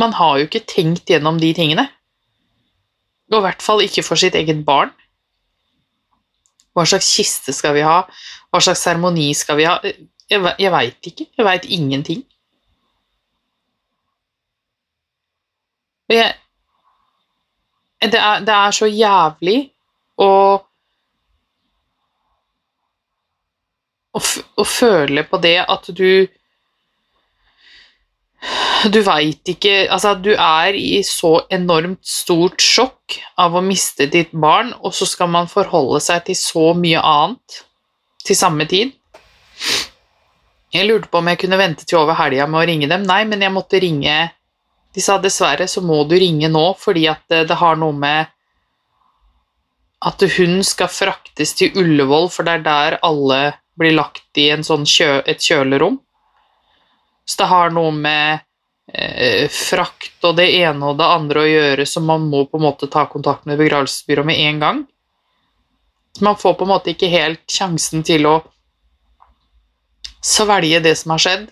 Man 0.00 0.14
har 0.18 0.38
jo 0.38 0.48
ikke 0.48 0.64
tenkt 0.66 1.10
gjennom 1.10 1.38
de 1.42 1.52
tingene. 1.54 1.86
Og 3.32 3.38
i 3.38 3.44
hvert 3.46 3.62
fall 3.62 3.82
ikke 3.84 4.04
for 4.06 4.20
sitt 4.20 4.36
eget 4.38 4.64
barn. 4.66 4.92
Hva 6.74 6.84
slags 6.88 7.12
kiste 7.14 7.54
skal 7.54 7.76
vi 7.76 7.84
ha? 7.86 8.02
Hva 8.50 8.60
slags 8.62 8.82
seremoni 8.82 9.28
skal 9.38 9.58
vi 9.60 9.68
ha? 9.68 9.78
Jeg, 10.30 10.54
jeg 10.58 10.72
veit 10.74 11.10
ikke. 11.10 11.28
Jeg 11.38 11.46
veit 11.46 11.68
ingenting. 11.70 12.24
Jeg, 16.10 16.34
det, 18.02 18.20
er, 18.20 18.42
det 18.44 18.54
er 18.54 18.74
så 18.76 18.90
jævlig 18.90 19.58
å 20.20 20.30
å, 24.14 24.64
føle 24.64 25.24
på 25.26 25.40
det 25.42 25.58
at 25.64 25.90
du 25.96 26.26
Du 28.92 28.98
veit 29.00 29.48
ikke 29.48 29.86
Altså, 29.88 30.14
du 30.20 30.34
er 30.34 30.76
i 30.76 30.98
så 31.06 31.38
enormt 31.52 32.02
stort 32.04 32.60
sjokk 32.60 33.16
av 33.40 33.56
å 33.56 33.62
miste 33.64 34.06
ditt 34.12 34.32
barn, 34.32 34.74
og 34.84 34.92
så 34.96 35.08
skal 35.08 35.30
man 35.32 35.48
forholde 35.50 36.02
seg 36.04 36.26
til 36.28 36.38
så 36.38 36.66
mye 36.76 37.00
annet 37.00 37.64
til 38.24 38.36
samme 38.36 38.66
tid. 38.68 38.92
Jeg 40.74 40.88
lurte 40.88 41.08
på 41.08 41.20
om 41.20 41.28
jeg 41.30 41.40
kunne 41.44 41.60
vente 41.60 41.86
til 41.86 42.00
over 42.00 42.18
helga 42.18 42.48
med 42.50 42.60
å 42.60 42.68
ringe 42.68 42.88
dem. 42.90 43.04
Nei, 43.06 43.22
men 43.28 43.44
jeg 43.44 43.54
måtte 43.54 43.80
ringe 43.80 44.16
de 44.94 45.02
sa 45.02 45.18
dessverre 45.18 45.66
så 45.70 45.82
må 45.82 46.04
du 46.06 46.14
ringe 46.18 46.48
nå 46.50 46.68
fordi 46.78 47.08
at 47.10 47.24
det, 47.30 47.44
det 47.50 47.58
har 47.58 47.78
noe 47.80 47.94
med 47.98 48.30
at 50.04 50.22
hun 50.36 50.58
skal 50.66 50.90
fraktes 50.92 51.54
til 51.58 51.78
Ullevål, 51.80 52.28
for 52.30 52.44
det 52.44 52.58
er 52.58 52.64
der 52.66 52.96
alle 53.06 53.38
blir 53.80 53.94
lagt 53.96 54.36
i 54.38 54.50
sånn 54.66 54.84
kjø, 54.84 55.22
et 55.24 55.40
kjølerom. 55.40 55.96
Så 57.24 57.42
det 57.42 57.48
har 57.48 57.72
noe 57.72 57.92
med 57.96 58.42
eh, 58.92 59.48
frakt 59.48 60.24
og 60.28 60.36
det 60.36 60.50
ene 60.60 60.90
og 60.90 60.98
det 61.00 61.08
andre 61.08 61.44
å 61.44 61.48
gjøre, 61.48 61.86
så 61.88 62.02
man 62.04 62.26
må 62.28 62.44
på 62.48 62.60
en 62.60 62.66
måte 62.66 62.90
ta 62.92 63.06
kontakt 63.10 63.48
med 63.48 63.60
begravelsesbyrået 63.60 64.28
med 64.28 64.42
en 64.48 64.60
gang. 64.60 64.82
Man 66.20 66.36
får 66.38 66.54
på 66.54 66.66
en 66.66 66.74
måte 66.74 66.92
ikke 66.92 67.10
helt 67.10 67.42
sjansen 67.50 68.04
til 68.06 68.28
å 68.30 68.36
svelge 70.24 70.80
det 70.84 70.94
som 71.00 71.14
har 71.14 71.24
skjedd. 71.24 71.48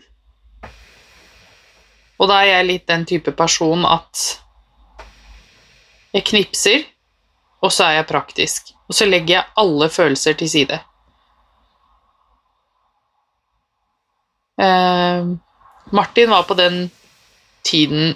Og 2.22 2.28
da 2.30 2.38
er 2.42 2.52
jeg 2.52 2.68
litt 2.68 2.86
den 2.86 3.04
type 3.08 3.32
person 3.34 3.82
at 3.88 4.20
jeg 6.12 6.26
knipser, 6.28 6.84
og 7.64 7.72
så 7.72 7.88
er 7.88 7.98
jeg 7.98 8.10
praktisk. 8.10 8.72
Og 8.86 8.94
så 8.94 9.08
legger 9.08 9.38
jeg 9.38 9.50
alle 9.58 9.88
følelser 9.90 10.36
til 10.38 10.50
side. 10.52 10.78
Eh, 14.62 15.32
Martin 15.92 16.30
var 16.32 16.46
på 16.48 16.56
den 16.58 16.90
tiden 17.66 18.14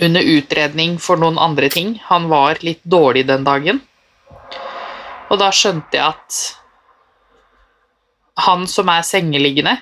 under 0.00 0.20
utredning 0.20 0.98
for 1.00 1.16
noen 1.20 1.40
andre 1.40 1.68
ting. 1.72 1.96
Han 2.10 2.28
var 2.28 2.60
litt 2.60 2.84
dårlig 2.84 3.26
den 3.28 3.44
dagen. 3.46 3.80
Og 5.32 5.40
da 5.40 5.50
skjønte 5.50 5.96
jeg 5.96 6.06
at 6.06 6.40
han 8.46 8.66
som 8.68 8.90
er 8.92 9.06
sengeliggende, 9.06 9.78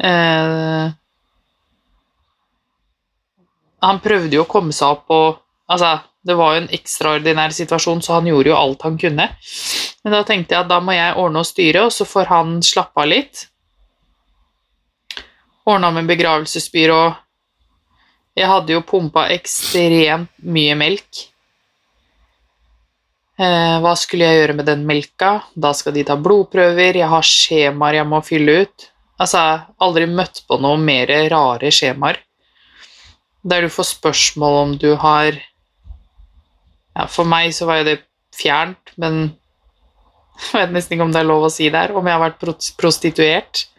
Eh, 0.00 0.90
han 3.84 4.00
prøvde 4.02 4.34
jo 4.34 4.42
å 4.42 4.50
komme 4.50 4.74
seg 4.74 4.98
opp 4.98 5.14
og 5.14 5.40
Altså, 5.64 5.94
det 6.20 6.34
var 6.36 6.52
jo 6.52 6.60
en 6.60 6.74
ekstraordinær 6.76 7.54
situasjon, 7.56 8.02
så 8.04 8.18
han 8.18 8.26
gjorde 8.28 8.50
jo 8.50 8.56
alt 8.58 8.82
han 8.84 8.98
kunne. 9.00 9.24
Men 10.04 10.12
da 10.12 10.18
tenkte 10.28 10.52
jeg 10.52 10.60
at 10.60 10.68
da 10.68 10.76
må 10.84 10.92
jeg 10.92 11.14
ordne 11.16 11.40
og 11.40 11.48
styre, 11.48 11.86
og 11.86 11.94
så 11.96 12.04
får 12.04 12.28
han 12.28 12.50
slappe 12.60 13.00
av 13.00 13.08
litt. 13.08 13.46
Ordna 15.64 15.88
med 15.96 16.08
begravelsesbyrå. 16.10 17.02
Jeg 18.36 18.50
hadde 18.50 18.74
jo 18.74 18.82
pumpa 18.84 19.28
ekstremt 19.32 20.28
mye 20.44 20.74
melk. 20.76 21.22
Eh, 23.40 23.76
hva 23.80 23.94
skulle 23.96 24.28
jeg 24.28 24.42
gjøre 24.42 24.56
med 24.58 24.68
den 24.68 24.84
melka? 24.86 25.38
Da 25.56 25.72
skal 25.74 25.96
de 25.96 26.04
ta 26.06 26.18
blodprøver, 26.20 27.00
jeg 27.00 27.08
har 27.10 27.24
skjemaer 27.26 27.98
jeg 28.02 28.10
må 28.10 28.20
fylle 28.26 28.58
ut. 28.64 28.86
Altså, 29.16 29.40
jeg 29.40 29.56
har 29.56 29.64
aldri 29.86 30.06
møtt 30.10 30.42
på 30.46 30.60
noe 30.60 30.78
mer 30.78 31.10
rare 31.32 31.72
skjemaer. 31.72 32.20
Der 33.44 33.64
du 33.64 33.72
får 33.72 33.88
spørsmål 33.94 34.60
om 34.60 34.78
du 34.80 34.94
har 35.00 35.32
ja, 36.94 37.06
For 37.10 37.26
meg 37.28 37.52
så 37.56 37.66
var 37.68 37.80
jo 37.80 37.88
det 37.88 37.98
fjernt, 38.36 38.92
men 39.00 39.32
jeg 40.52 40.60
vet 40.60 40.76
nesten 40.76 40.98
ikke 40.98 41.08
om 41.08 41.14
det 41.14 41.24
er 41.24 41.32
lov 41.32 41.48
å 41.48 41.54
si 41.56 41.72
der. 41.72 41.96
Om 41.96 42.04
jeg 42.04 42.18
har 42.18 42.26
vært 42.28 42.68
prostituert. 42.76 43.70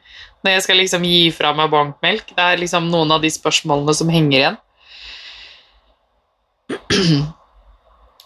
Når 0.45 0.53
jeg 0.53 0.65
skal 0.67 0.77
liksom 0.77 1.05
gi 1.09 1.23
fra 1.33 1.55
meg 1.57 1.71
bankmelk. 1.73 2.29
Det 2.35 2.43
er 2.43 2.61
liksom 2.61 2.91
noen 2.91 3.15
av 3.15 3.23
de 3.23 3.31
spørsmålene 3.33 3.95
som 3.97 4.11
henger 4.13 4.37
igjen. 4.37 4.59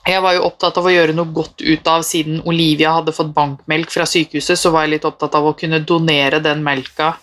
Jeg 0.10 0.24
var 0.26 0.36
jo 0.36 0.46
opptatt 0.48 0.78
av 0.80 0.88
å 0.90 0.92
gjøre 0.92 1.14
noe 1.16 1.32
godt 1.36 1.62
ut 1.62 1.88
av 1.88 2.04
siden 2.08 2.42
Olivia 2.50 2.92
hadde 2.98 3.14
fått 3.14 3.32
bankmelk 3.36 3.92
fra 3.94 4.08
sykehuset, 4.10 4.58
så 4.58 4.72
var 4.74 4.88
jeg 4.88 4.96
litt 4.96 5.06
opptatt 5.08 5.36
av 5.38 5.46
å 5.46 5.56
kunne 5.58 5.80
donere 5.86 6.40
den 6.44 6.64
melka 6.66 7.14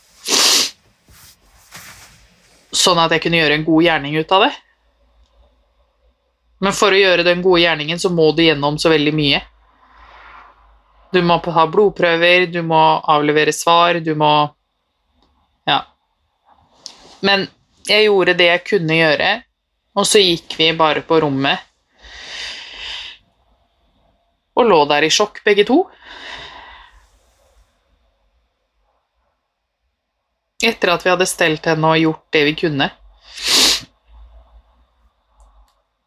sånn 2.76 3.00
at 3.00 3.15
jeg 3.15 3.25
kunne 3.25 3.41
gjøre 3.41 3.59
en 3.59 3.67
god 3.67 3.87
gjerning 3.87 4.17
ut 4.21 4.33
av 4.37 4.47
det. 4.47 4.53
Men 6.65 6.76
for 6.76 6.95
å 6.95 7.00
gjøre 7.00 7.26
den 7.26 7.43
gode 7.45 7.62
gjerningen 7.65 8.00
så 8.00 8.11
må 8.12 8.31
du 8.37 8.45
gjennom 8.47 8.79
så 8.81 8.93
veldig 8.93 9.12
mye. 9.17 9.43
Du 11.12 11.21
må 11.25 11.38
ha 11.41 11.67
blodprøver, 11.71 12.47
du 12.50 12.62
må 12.67 12.83
avlevere 13.03 13.55
svar, 13.55 14.00
du 14.00 14.15
må. 14.19 14.33
Men 17.26 17.47
jeg 17.88 18.09
gjorde 18.09 18.37
det 18.38 18.50
jeg 18.50 18.64
kunne 18.71 18.99
gjøre, 18.99 19.30
og 19.97 20.06
så 20.09 20.21
gikk 20.23 20.59
vi 20.59 20.73
bare 20.76 21.02
på 21.06 21.21
rommet 21.25 21.66
og 24.56 24.64
lå 24.64 24.78
der 24.88 25.04
i 25.04 25.12
sjokk, 25.12 25.42
begge 25.45 25.66
to. 25.68 25.83
Etter 30.64 30.95
at 30.95 31.04
vi 31.04 31.12
hadde 31.12 31.28
stelt 31.28 31.68
henne 31.68 31.90
og 31.92 32.00
gjort 32.00 32.25
det 32.33 32.42
vi 32.49 32.54
kunne. 32.62 32.88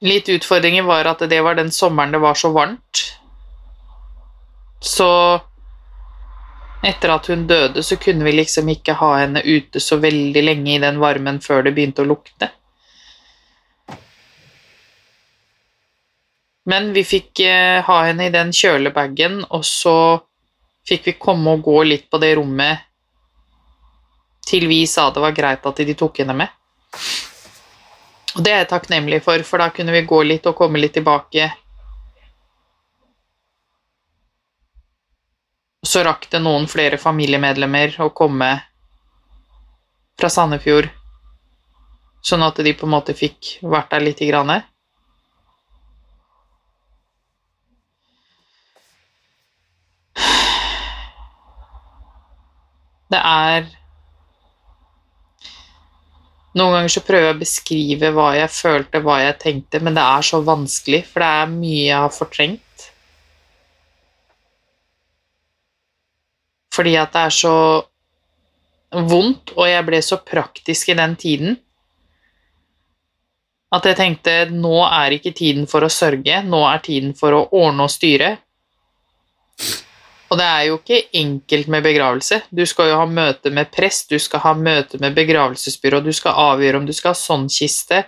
Litt 0.01 0.31
utfordringen 0.31 0.87
var 0.87 1.11
at 1.11 1.21
det 1.29 1.41
var 1.45 1.59
den 1.59 1.69
sommeren 1.75 2.15
det 2.15 2.23
var 2.23 2.39
så 2.39 2.49
varmt. 2.55 3.03
Så 4.81 5.09
etter 6.81 7.11
at 7.11 7.27
hun 7.27 7.47
døde, 7.47 7.83
så 7.83 7.97
kunne 7.99 8.23
vi 8.23 8.37
liksom 8.37 8.69
ikke 8.71 8.95
ha 9.01 9.11
henne 9.19 9.43
ute 9.43 9.81
så 9.83 9.99
veldig 9.99 10.43
lenge 10.43 10.75
i 10.75 10.81
den 10.81 10.99
varmen 11.01 11.41
før 11.43 11.65
det 11.65 11.75
begynte 11.75 12.05
å 12.05 12.09
lukte. 12.09 12.51
Men 16.69 16.91
vi 16.93 17.03
fikk 17.03 17.41
eh, 17.43 17.79
ha 17.83 17.97
henne 18.05 18.27
i 18.29 18.33
den 18.33 18.51
kjølebagen, 18.53 19.41
og 19.49 19.65
så 19.65 20.19
fikk 20.87 21.07
vi 21.09 21.17
komme 21.21 21.55
og 21.57 21.65
gå 21.65 21.81
litt 21.87 22.07
på 22.09 22.19
det 22.21 22.35
rommet 22.37 22.85
til 24.49 24.65
vi 24.69 24.85
sa 24.89 25.09
det 25.13 25.21
var 25.21 25.35
greit 25.37 25.65
at 25.65 25.81
de 25.85 25.95
tok 25.97 26.23
henne 26.23 26.35
med. 26.37 26.53
Og 28.37 28.45
det 28.45 28.53
er 28.53 28.63
jeg 28.63 28.69
takknemlig 28.71 29.21
for, 29.25 29.41
for 29.45 29.61
da 29.61 29.69
kunne 29.73 29.93
vi 29.93 30.05
gå 30.09 30.21
litt 30.25 30.47
og 30.49 30.57
komme 30.57 30.81
litt 30.81 30.95
tilbake. 30.97 31.49
Så 35.85 36.03
rakk 36.03 36.27
det 36.31 36.41
noen 36.43 36.67
flere 36.67 36.99
familiemedlemmer 36.99 37.95
å 38.03 38.09
komme 38.11 38.49
fra 40.19 40.29
Sandefjord, 40.29 40.89
sånn 42.19 42.43
at 42.43 42.59
de 42.59 42.73
på 42.75 42.87
en 42.87 42.93
måte 42.97 43.15
fikk 43.15 43.55
vært 43.63 43.93
der 43.93 44.03
lite 44.03 44.27
grann. 44.27 44.59
Det 53.09 53.21
er 53.25 53.69
noen 56.59 56.75
ganger 56.75 56.91
så 56.91 57.01
prøver 57.05 57.29
jeg 57.29 57.35
å 57.35 57.39
beskrive 57.39 58.09
hva 58.13 58.31
jeg 58.35 58.51
følte, 58.51 58.99
hva 59.05 59.21
jeg 59.23 59.37
tenkte, 59.41 59.79
men 59.79 59.95
det 59.95 60.03
er 60.03 60.25
så 60.27 60.41
vanskelig, 60.43 61.05
for 61.07 61.23
det 61.23 61.29
er 61.39 61.53
mye 61.53 61.85
jeg 61.85 62.01
har 62.03 62.13
fortrengt. 62.13 62.68
Fordi 66.79 66.95
at 66.95 67.11
det 67.11 67.25
er 67.27 67.33
så 67.35 67.55
vondt, 68.95 69.51
og 69.57 69.65
jeg 69.67 69.85
ble 69.85 69.99
så 69.99 70.17
praktisk 70.23 70.93
i 70.93 70.95
den 70.95 71.17
tiden 71.19 71.57
at 73.75 73.85
jeg 73.85 73.97
tenkte 73.99 74.35
nå 74.49 74.79
er 74.87 75.13
ikke 75.13 75.35
tiden 75.37 75.67
for 75.69 75.85
å 75.85 75.91
sørge, 75.93 76.39
nå 76.41 76.63
er 76.71 76.79
tiden 76.85 77.11
for 77.17 77.35
å 77.37 77.43
ordne 77.53 77.85
og 77.85 77.93
styre. 77.93 78.31
Og 80.29 80.37
det 80.37 80.45
er 80.45 80.63
jo 80.67 80.77
ikke 80.77 80.99
enkelt 81.17 81.69
med 81.73 81.85
begravelse. 81.85 82.39
Du 82.53 82.61
skal 82.69 82.91
jo 82.91 82.97
ha 83.01 83.05
møte 83.09 83.49
med 83.53 83.71
prest, 83.73 84.11
du 84.13 84.21
skal 84.21 84.43
ha 84.43 84.53
møte 84.57 84.99
med 85.01 85.15
begravelsesbyrå, 85.17 86.01
du 86.05 86.11
skal 86.13 86.37
avgjøre 86.53 86.81
om 86.81 86.85
du 86.85 86.93
skal 86.93 87.15
ha 87.15 87.17
sånn 87.17 87.47
kiste, 87.49 88.03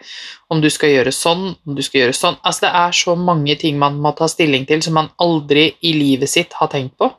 om 0.53 0.61
du 0.61 0.69
skal 0.73 0.93
gjøre 0.93 1.13
sånn, 1.17 1.47
om 1.65 1.77
du 1.77 1.81
skal 1.85 2.03
gjøre 2.03 2.17
sånn 2.17 2.37
Altså, 2.41 2.67
det 2.67 2.73
er 2.81 2.99
så 3.03 3.15
mange 3.17 3.57
ting 3.61 3.79
man 3.81 3.97
må 4.01 4.13
ta 4.17 4.29
stilling 4.29 4.67
til 4.69 4.85
som 4.85 4.97
man 4.97 5.09
aldri 5.21 5.71
i 5.81 5.95
livet 5.97 6.29
sitt 6.29 6.53
har 6.57 6.69
tenkt 6.73 6.97
på. 7.01 7.09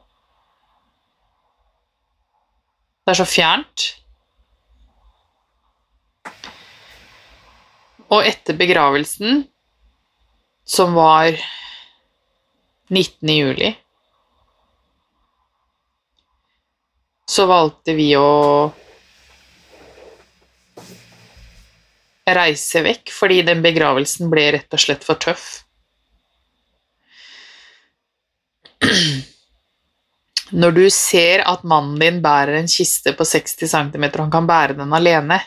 Det 3.02 3.14
er 3.14 3.18
så 3.18 3.26
fjernt. 3.26 3.86
Og 8.12 8.26
etter 8.28 8.54
begravelsen, 8.58 9.46
som 10.68 10.94
var 10.94 11.34
19. 12.92 13.32
juli 13.32 13.72
så 17.32 17.46
valgte 17.48 17.94
vi 17.96 18.10
å 18.18 18.70
reise 22.28 22.82
vekk, 22.84 23.10
fordi 23.12 23.40
den 23.46 23.62
begravelsen 23.64 24.30
ble 24.32 24.50
rett 24.58 24.76
og 24.76 24.82
slett 24.82 25.06
for 25.06 25.20
tøff. 25.20 25.62
Når 30.52 30.74
du 30.76 30.82
ser 30.92 31.44
at 31.48 31.64
mannen 31.64 31.96
din 32.00 32.20
bærer 32.24 32.58
en 32.58 32.68
kiste 32.68 33.14
på 33.16 33.24
60 33.24 33.70
cm, 33.72 34.04
og 34.04 34.20
han 34.24 34.32
kan 34.34 34.48
bære 34.48 34.76
den 34.76 34.92
alene 34.92 35.40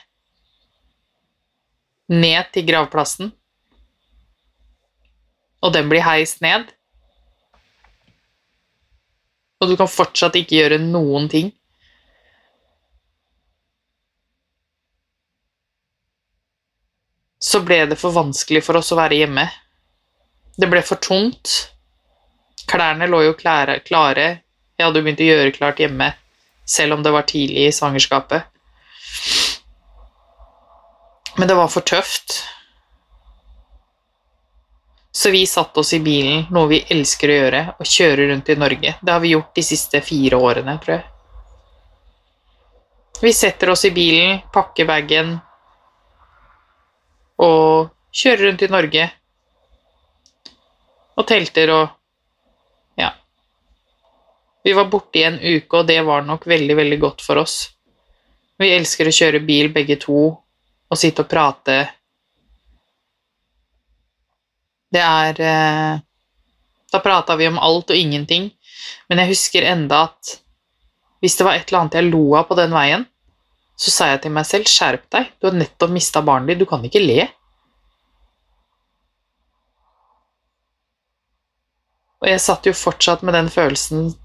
ned 2.10 2.50
til 2.54 2.66
gravplassen, 2.66 3.30
og 5.62 5.74
den 5.74 5.90
blir 5.90 6.06
heist 6.06 6.42
ned, 6.46 6.66
og 9.62 9.70
du 9.70 9.78
kan 9.78 9.90
fortsatt 9.90 10.36
ikke 10.38 10.60
gjøre 10.60 10.82
noen 10.82 11.30
ting 11.32 11.54
så 17.46 17.62
ble 17.62 17.86
det 17.86 17.98
for 18.00 18.16
vanskelig 18.16 18.64
for 18.66 18.80
oss 18.80 18.92
å 18.92 18.98
være 19.00 19.20
hjemme. 19.22 19.46
Det 20.58 20.68
ble 20.72 20.82
for 20.86 21.00
tungt. 21.04 21.52
Klærne 22.66 23.08
lå 23.08 23.22
jo 23.28 23.36
klare. 23.38 23.78
Jeg 24.76 24.88
hadde 24.88 25.00
jo 25.00 25.06
begynt 25.06 25.24
å 25.24 25.30
gjøre 25.30 25.56
klart 25.56 25.80
hjemme, 25.80 26.10
selv 26.68 26.98
om 26.98 27.04
det 27.06 27.14
var 27.16 27.28
tidlig 27.30 27.70
i 27.70 27.76
svangerskapet. 27.76 28.44
Men 31.38 31.48
det 31.48 31.56
var 31.56 31.72
for 31.72 31.86
tøft. 31.88 32.42
Så 35.16 35.32
vi 35.32 35.46
satte 35.48 35.80
oss 35.80 35.94
i 35.96 36.02
bilen, 36.04 36.46
noe 36.52 36.68
vi 36.68 36.82
elsker 36.92 37.32
å 37.32 37.38
gjøre, 37.40 37.62
og 37.80 37.88
kjøre 37.88 38.30
rundt 38.32 38.52
i 38.52 38.60
Norge. 38.60 38.96
Det 39.00 39.14
har 39.14 39.22
vi 39.24 39.32
gjort 39.32 39.56
de 39.56 39.64
siste 39.64 40.02
fire 40.04 40.40
årene, 40.44 40.76
tror 40.84 40.98
jeg. 40.98 41.06
Vi 43.22 43.32
setter 43.34 43.72
oss 43.72 43.86
i 43.88 43.94
bilen, 43.96 44.42
pakker 44.52 44.88
bagen, 44.90 45.38
og 47.40 47.92
kjører 48.16 48.50
rundt 48.50 48.64
i 48.64 48.72
Norge 48.72 49.06
og 51.16 51.28
telter 51.28 51.72
og. 51.76 52.02
Vi 54.66 54.74
var 54.74 54.88
borte 54.90 55.20
i 55.20 55.24
en 55.28 55.36
uke, 55.38 55.78
og 55.78 55.86
det 55.86 56.00
var 56.02 56.24
nok 56.26 56.48
veldig, 56.50 56.76
veldig 56.80 56.98
godt 56.98 57.22
for 57.22 57.38
oss. 57.38 57.60
Vi 58.58 58.72
elsker 58.74 59.06
å 59.06 59.14
kjøre 59.14 59.44
bil 59.46 59.70
begge 59.76 60.00
to 60.02 60.22
og 60.26 60.98
sitte 60.98 61.22
og 61.22 61.30
prate. 61.30 61.76
Det 64.90 65.04
er 65.04 65.44
eh, 65.44 66.02
Da 66.90 67.04
prata 67.04 67.36
vi 67.38 67.46
om 67.50 67.62
alt 67.62 67.94
og 67.94 68.00
ingenting, 68.00 68.50
men 69.10 69.22
jeg 69.22 69.34
husker 69.36 69.70
enda 69.70 70.06
at 70.08 70.34
hvis 71.22 71.38
det 71.38 71.46
var 71.46 71.60
et 71.60 71.70
eller 71.70 71.84
annet 71.84 72.00
jeg 72.00 72.10
lo 72.10 72.26
av 72.40 72.50
på 72.50 72.58
den 72.58 72.74
veien, 72.74 73.06
så 73.78 73.92
sa 73.92 74.12
jeg 74.16 74.24
til 74.24 74.34
meg 74.34 74.50
selv 74.50 74.70
skjerp 74.72 75.06
deg, 75.14 75.30
du 75.38 75.50
har 75.50 75.58
nettopp 75.62 75.94
mista 75.94 76.26
barnet 76.26 76.56
ditt, 76.56 76.66
du 76.66 76.70
kan 76.70 76.86
ikke 76.90 77.06
le. 77.06 77.26
Og 82.24 82.32
jeg 82.34 82.42
satt 82.42 82.66
jo 82.66 82.78
fortsatt 82.78 83.22
med 83.22 83.36
den 83.38 83.54
følelsen 83.54 84.16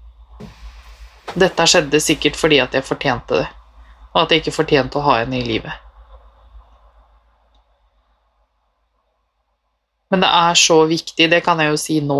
Dette 1.39 1.63
skjedde 1.69 1.99
sikkert 2.03 2.35
fordi 2.35 2.59
at 2.59 2.73
jeg 2.75 2.83
fortjente 2.83 3.39
det, 3.39 3.47
og 4.11 4.23
at 4.23 4.33
jeg 4.33 4.43
ikke 4.43 4.57
fortjente 4.57 4.99
å 4.99 5.05
ha 5.05 5.21
henne 5.21 5.39
i 5.39 5.47
livet. 5.47 5.87
Men 10.11 10.25
det 10.25 10.31
er 10.35 10.57
så 10.59 10.81
viktig, 10.89 11.29
det 11.31 11.39
kan 11.45 11.61
jeg 11.63 11.71
jo 11.71 11.79
si 11.79 12.01
nå, 12.03 12.19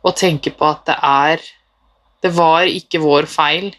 å 0.00 0.12
tenke 0.16 0.52
på 0.56 0.64
at 0.64 0.86
det 0.88 0.96
er 1.04 1.48
Det 2.20 2.30
var 2.36 2.68
ikke 2.68 2.98
vår 3.00 3.24
feil. 3.24 3.70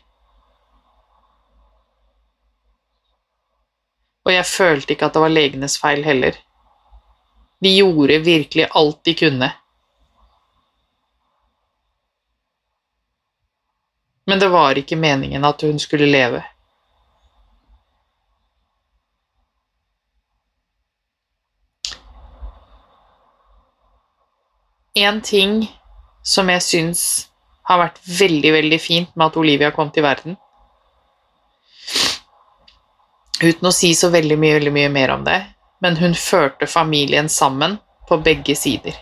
Og 4.25 4.31
jeg 4.33 4.47
følte 4.49 4.95
ikke 4.95 5.05
at 5.05 5.13
det 5.13 5.21
var 5.21 5.33
legenes 5.33 5.75
feil 5.77 6.01
heller. 6.01 6.39
De 7.61 7.69
gjorde 7.75 8.17
virkelig 8.25 8.65
alt 8.73 8.97
de 9.05 9.13
kunne. 9.19 9.51
Men 14.25 14.39
det 14.39 14.49
var 14.49 14.77
ikke 14.77 14.95
meningen 14.95 15.45
at 15.45 15.61
hun 15.61 15.79
skulle 15.79 16.05
leve. 16.05 16.43
En 24.93 25.21
ting 25.21 25.65
som 26.23 26.49
jeg 26.51 26.61
syns 26.61 27.03
har 27.63 27.79
vært 27.79 27.99
veldig, 28.19 28.53
veldig 28.53 28.79
fint 28.81 29.13
med 29.15 29.31
at 29.31 29.37
Olivia 29.39 29.71
kom 29.71 29.89
til 29.91 30.03
verden 30.03 30.35
Uten 33.41 33.67
å 33.67 33.71
si 33.73 33.89
så 33.97 34.11
veldig 34.13 34.37
mye, 34.37 34.57
veldig 34.59 34.71
mye 34.73 34.89
mer 34.93 35.11
om 35.15 35.23
det, 35.25 35.39
men 35.81 35.95
hun 35.97 36.13
førte 36.13 36.67
familien 36.69 37.29
sammen 37.29 37.79
på 38.09 38.19
begge 38.21 38.53
sider. 38.55 38.93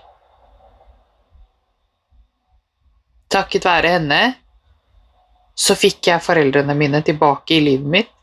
Takket 3.29 3.67
være 3.67 3.91
henne 3.97 4.19
så 5.59 5.75
fikk 5.75 6.07
jeg 6.07 6.23
foreldrene 6.23 6.75
mine 6.77 7.01
tilbake 7.03 7.57
i 7.57 7.63
livet 7.63 7.91
mitt. 7.95 8.15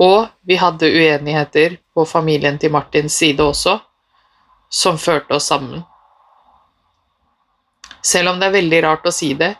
Og 0.00 0.28
vi 0.46 0.56
hadde 0.56 0.88
uenigheter 0.88 1.74
på 1.94 2.04
familien 2.06 2.58
til 2.58 2.70
Martins 2.72 3.16
side 3.18 3.42
også, 3.42 3.74
som 4.70 5.00
førte 5.02 5.34
oss 5.36 5.50
sammen. 5.50 5.82
Selv 8.06 8.30
om 8.30 8.38
det 8.40 8.48
er 8.48 8.56
veldig 8.60 8.80
rart 8.86 9.10
å 9.10 9.12
si 9.12 9.34
det, 9.34 9.50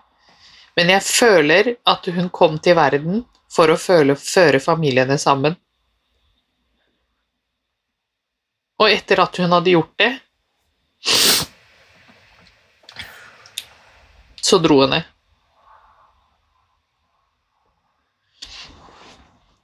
men 0.78 0.94
jeg 0.94 1.04
føler 1.04 1.74
at 1.90 2.06
hun 2.14 2.30
kom 2.32 2.56
til 2.62 2.78
verden 2.78 3.24
for 3.50 3.74
å 3.74 3.76
føle, 3.76 4.14
føre 4.16 4.62
familiene 4.62 5.18
sammen. 5.18 5.58
Og 8.80 8.88
etter 8.88 9.20
at 9.20 9.42
hun 9.42 9.52
hadde 9.52 9.74
gjort 9.74 9.96
det, 10.00 10.12
så 14.50 14.58
dro 14.62 14.80
henne. 14.82 15.00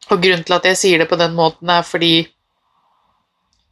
Og 0.07 0.23
grunnen 0.23 0.45
til 0.47 0.55
at 0.55 0.67
jeg 0.71 0.79
sier 0.79 1.03
det 1.03 1.09
på 1.11 1.19
den 1.19 1.35
måten, 1.35 1.71
er 1.71 1.83
fordi 1.87 2.29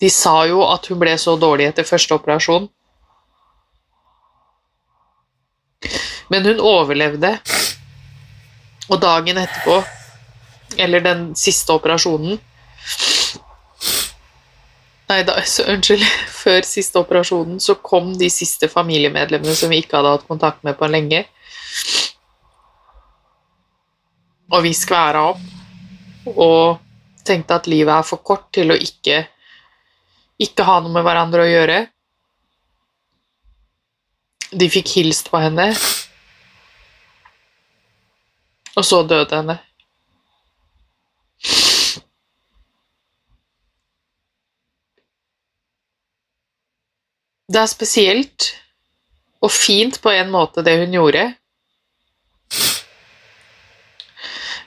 de 0.02 0.10
sa 0.10 0.40
jo 0.50 0.64
at 0.66 0.86
hun 0.90 0.98
ble 1.00 1.14
så 1.20 1.36
dårlig 1.38 1.68
etter 1.70 1.86
første 1.86 2.16
operasjon. 2.16 2.66
Men 6.32 6.48
hun 6.48 6.62
overlevde, 6.64 7.36
og 8.90 9.00
dagen 9.00 9.38
etterpå, 9.38 9.78
eller 10.80 11.04
den 11.04 11.28
siste 11.38 11.72
operasjonen 11.76 12.40
Nei, 15.08 15.22
da, 15.24 15.36
så, 15.44 15.66
unnskyld. 15.68 16.04
Før 16.44 16.64
siste 16.66 17.00
operasjonen 17.00 17.60
så 17.60 17.76
kom 17.84 18.14
de 18.18 18.30
siste 18.32 18.70
familiemedlemmene 18.72 19.56
som 19.56 19.72
vi 19.72 19.82
ikke 19.82 19.98
hadde 19.98 20.14
hatt 20.16 20.28
kontakt 20.28 20.64
med 20.64 20.78
på 20.80 20.88
lenge. 20.88 21.24
Og 24.52 24.62
vi 24.64 24.72
skværa 24.76 25.26
opp 25.32 26.30
og 26.34 26.80
tenkte 27.26 27.56
at 27.58 27.68
livet 27.68 27.92
er 27.92 28.06
for 28.06 28.22
kort 28.24 28.46
til 28.54 28.72
å 28.72 28.78
ikke, 28.80 29.24
ikke 30.40 30.66
ha 30.68 30.78
noe 30.80 30.92
med 30.92 31.04
hverandre 31.04 31.44
å 31.44 31.50
gjøre. 31.50 31.78
De 34.54 34.68
fikk 34.70 34.92
hilst 35.00 35.30
på 35.32 35.40
henne, 35.42 35.72
og 38.76 38.84
så 38.86 39.00
døde 39.08 39.40
henne. 39.40 39.56
Det 47.54 47.60
er 47.62 47.70
spesielt 47.70 48.48
og 49.44 49.52
fint 49.54 50.00
på 50.02 50.10
en 50.10 50.32
måte, 50.32 50.64
det 50.66 50.74
hun 50.80 50.94
gjorde. 50.96 51.28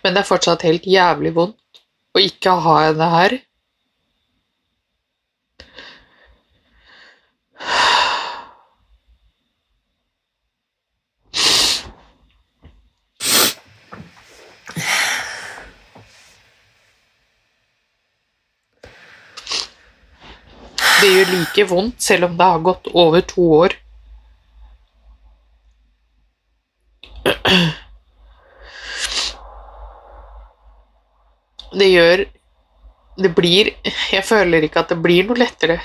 Men 0.05 0.15
det 0.15 0.21
er 0.21 0.29
fortsatt 0.29 0.63
helt 0.63 0.87
jævlig 0.87 1.33
vondt 1.35 1.81
å 2.15 2.23
ikke 2.23 2.53
ha 2.63 2.75
henne 2.85 3.09
her. 3.11 3.35
Det 20.97 21.09
gjør 21.13 21.27
like 21.29 21.63
vondt 21.69 22.01
selv 22.01 22.25
om 22.25 22.37
det 22.37 22.45
har 22.51 22.63
gått 22.65 22.87
over 22.97 23.21
to 23.21 23.43
år. 23.57 23.75
Det 31.77 31.89
gjør 31.91 32.25
Det 33.17 33.29
blir 33.35 33.69
Jeg 34.11 34.23
føler 34.25 34.65
ikke 34.65 34.81
at 34.81 34.89
det 34.93 34.97
blir 35.01 35.27
noe 35.27 35.37
lettere. 35.37 35.77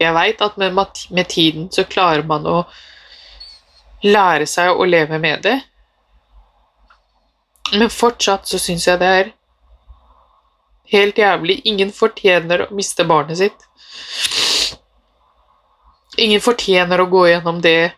Jeg 0.00 0.12
veit 0.12 0.42
at 0.44 0.56
med, 0.60 0.76
med 1.10 1.28
tiden 1.28 1.70
så 1.72 1.84
klarer 1.88 2.24
man 2.28 2.44
å 2.48 2.58
lære 4.04 4.46
seg 4.48 4.76
å 4.76 4.84
leve 4.84 5.18
med 5.18 5.42
det. 5.44 5.56
Men 7.72 7.88
fortsatt 7.92 8.48
så 8.48 8.60
syns 8.60 8.86
jeg 8.88 9.00
det 9.00 9.12
er 9.20 9.32
Helt 10.92 11.18
jævlig. 11.18 11.60
Ingen 11.66 11.92
fortjener 11.92 12.66
å 12.66 12.72
miste 12.74 13.04
barnet 13.08 13.40
sitt. 13.40 13.66
Ingen 16.16 16.40
fortjener 16.40 17.02
å 17.02 17.08
gå 17.10 17.26
gjennom 17.28 17.60
det 17.60 17.92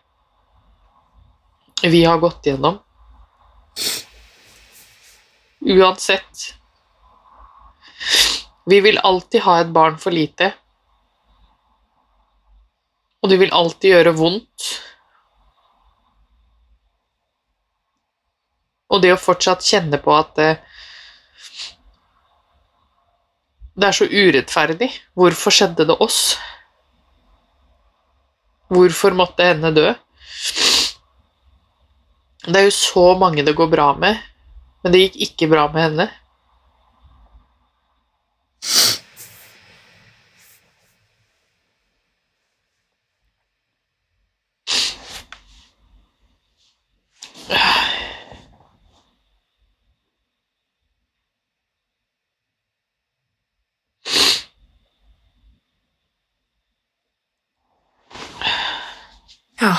vi 1.83 2.03
har 2.03 2.17
gått 2.19 2.49
gjennom. 2.49 2.79
Uansett. 5.59 6.55
Vi 8.65 8.79
vil 8.81 8.97
alltid 8.97 9.41
ha 9.41 9.59
et 9.61 9.71
barn 9.75 9.97
for 9.97 10.11
lite. 10.11 10.51
Og 13.21 13.31
det 13.31 13.39
vil 13.41 13.53
alltid 13.53 13.93
gjøre 13.93 14.15
vondt. 14.17 14.67
Og 18.89 19.01
det 19.03 19.13
å 19.13 19.21
fortsatt 19.21 19.65
kjenne 19.65 19.99
på 20.01 20.13
at 20.15 20.39
det 23.79 23.87
er 23.87 23.95
så 23.95 24.07
urettferdig. 24.11 24.89
Hvorfor 25.15 25.55
skjedde 25.55 25.87
det 25.87 25.97
oss? 26.03 26.37
Hvorfor 28.69 29.15
måtte 29.17 29.47
henne 29.47 29.71
dø? 29.73 29.87
Det 32.45 32.55
er 32.55 32.67
jo 32.67 32.75
så 32.75 33.05
mange 33.19 33.45
det 33.45 33.55
går 33.55 33.67
bra 33.71 33.91
med, 33.99 34.17
men 34.83 34.93
det 34.93 35.01
gikk 35.01 35.21
ikke 35.27 35.51
bra 35.51 35.67
med 35.73 35.81
henne. 35.87 36.09
Ja 59.61 59.75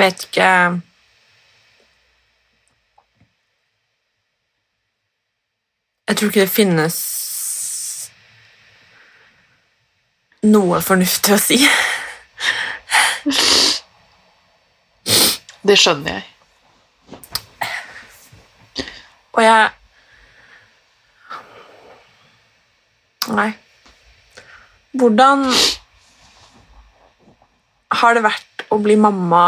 Jeg 0.00 0.06
vet 0.06 0.22
ikke 0.24 0.50
Jeg 6.08 6.16
tror 6.16 6.28
ikke 6.30 6.40
det 6.40 6.52
finnes 6.52 6.94
noe 10.48 10.78
fornuftig 10.80 11.34
å 11.34 11.38
si. 11.42 11.58
Det 15.68 15.76
skjønner 15.76 16.16
jeg. 16.16 16.24
Og 19.36 19.42
jeg 19.44 19.68
Nei. 23.36 23.50
Hvordan 24.96 25.44
har 28.00 28.16
det 28.16 28.24
vært 28.24 28.64
å 28.72 28.80
bli 28.80 28.96
mamma 28.96 29.44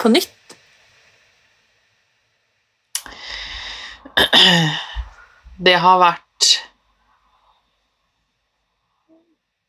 på 0.00 0.10
nytt? 0.12 0.56
Det 5.60 5.76
har 5.76 6.00
vært 6.00 6.50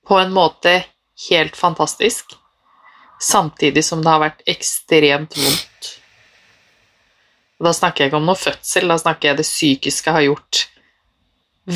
på 0.07 0.19
en 0.19 0.31
måte 0.33 0.73
helt 1.29 1.55
fantastisk, 1.55 2.33
samtidig 3.21 3.83
som 3.85 4.01
det 4.03 4.11
har 4.11 4.23
vært 4.23 4.41
ekstremt 4.49 5.35
vondt. 5.37 5.91
Og 7.59 7.67
da 7.67 7.75
snakker 7.77 8.03
jeg 8.03 8.11
ikke 8.11 8.19
om 8.23 8.27
noe 8.31 8.39
fødsel, 8.39 8.87
da 8.89 8.97
snakker 8.97 9.31
jeg 9.31 9.39
det 9.41 9.47
psykiske 9.47 10.15
har 10.15 10.25
gjort 10.25 10.65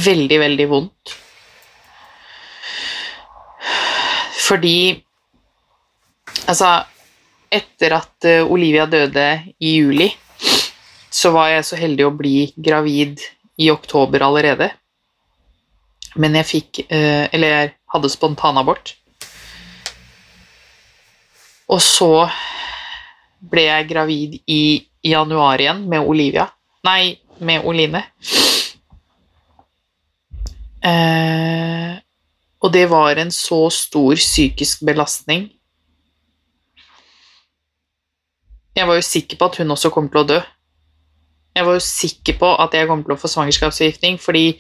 veldig, 0.08 0.40
veldig 0.42 0.70
vondt. 0.72 1.16
Fordi 4.46 4.78
Altså, 6.46 6.84
etter 7.56 7.96
at 7.98 8.28
eh, 8.28 8.44
Olivia 8.44 8.86
døde 8.90 9.28
i 9.60 9.78
juli, 9.78 10.10
så 11.10 11.32
var 11.36 11.54
jeg 11.54 11.68
så 11.68 11.80
heldig 11.80 12.08
å 12.08 12.16
bli 12.16 12.38
gravid 12.56 13.24
i 13.62 13.70
oktober 13.72 14.26
allerede. 14.28 14.70
Men 16.20 16.36
jeg 16.40 16.48
fikk 16.48 16.80
eh, 16.86 17.28
Eller 17.36 17.52
jeg 17.52 17.72
hadde 17.92 18.12
spontanabort. 18.12 18.94
Og 21.72 21.82
så 21.82 22.28
ble 23.46 23.66
jeg 23.68 23.88
gravid 23.90 24.38
i 24.48 24.64
januar 25.06 25.62
igjen 25.62 25.86
med 25.90 26.06
Olivia. 26.06 26.48
Nei, 26.86 27.16
med 27.40 27.66
Oline. 27.66 28.04
Eh, 30.86 31.94
og 32.62 32.74
det 32.74 32.86
var 32.92 33.18
en 33.22 33.32
så 33.34 33.66
stor 33.74 34.16
psykisk 34.20 34.86
belastning. 34.86 35.50
Jeg 38.76 38.88
var 38.88 38.98
jo 39.00 39.06
sikker 39.08 39.40
på 39.40 39.48
at 39.50 39.58
hun 39.62 39.72
også 39.72 39.92
kom 39.94 40.10
til 40.12 40.22
å 40.22 40.28
dø. 40.28 40.40
Jeg 41.56 41.66
var 41.66 41.78
jo 41.78 41.84
sikker 41.84 42.36
på 42.40 42.50
at 42.60 42.74
jeg 42.76 42.88
kom 42.90 43.04
til 43.06 43.16
å 43.16 43.20
få 43.20 43.32
svangerskapsforgiftning, 43.32 44.18
fordi 44.20 44.58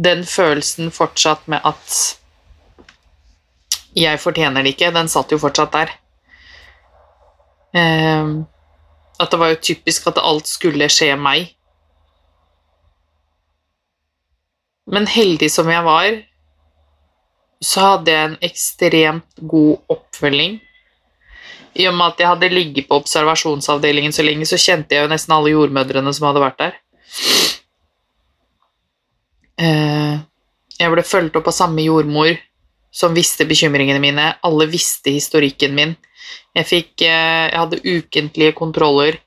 den 0.00 0.24
følelsen 0.24 0.88
fortsatt 0.94 1.44
med 1.52 1.60
at 1.68 1.98
jeg 3.96 4.22
fortjener 4.22 4.64
det 4.64 4.72
ikke, 4.72 4.94
den 4.94 5.10
satt 5.12 5.34
jo 5.34 5.40
fortsatt 5.42 5.74
der. 5.74 5.92
Eh, 7.76 8.32
at 9.20 9.30
det 9.30 9.40
var 9.42 9.52
jo 9.52 9.60
typisk 9.68 10.08
at 10.08 10.22
alt 10.22 10.48
skulle 10.48 10.88
skje 10.88 11.12
meg. 11.20 11.52
Men 14.90 15.06
heldig 15.06 15.50
som 15.52 15.68
jeg 15.70 15.84
var, 15.86 16.08
så 17.60 17.84
hadde 17.84 18.14
jeg 18.14 18.28
en 18.30 18.38
ekstremt 18.48 19.44
god 19.52 19.92
oppfølging. 19.92 20.56
I 21.74 21.86
og 21.86 21.94
med 21.94 22.06
at 22.12 22.20
jeg 22.20 22.28
hadde 22.28 22.50
ligget 22.52 22.88
på 22.88 22.98
observasjonsavdelingen 22.98 24.12
så 24.12 24.24
lenge, 24.26 24.46
så 24.48 24.58
kjente 24.58 24.96
jeg 24.96 25.06
jo 25.06 25.12
nesten 25.12 25.34
alle 25.36 25.52
jordmødrene 25.52 26.12
som 26.16 26.26
hadde 26.28 26.42
vært 26.42 26.58
der. 26.58 26.78
Eh, 29.60 30.14
jeg 30.80 30.92
ble 30.94 31.04
fulgt 31.04 31.36
opp 31.38 31.50
av 31.50 31.54
samme 31.54 31.84
jordmor 31.84 32.32
som 32.90 33.14
visste 33.14 33.46
bekymringene 33.46 34.02
mine. 34.02 34.32
Alle 34.42 34.66
visste 34.70 35.12
historikken 35.14 35.76
min. 35.76 35.96
Jeg, 36.56 36.66
fikk, 36.66 36.92
eh, 37.06 37.50
jeg 37.52 37.58
hadde 37.58 37.82
ukentlige 37.84 38.56
kontroller. 38.58 39.20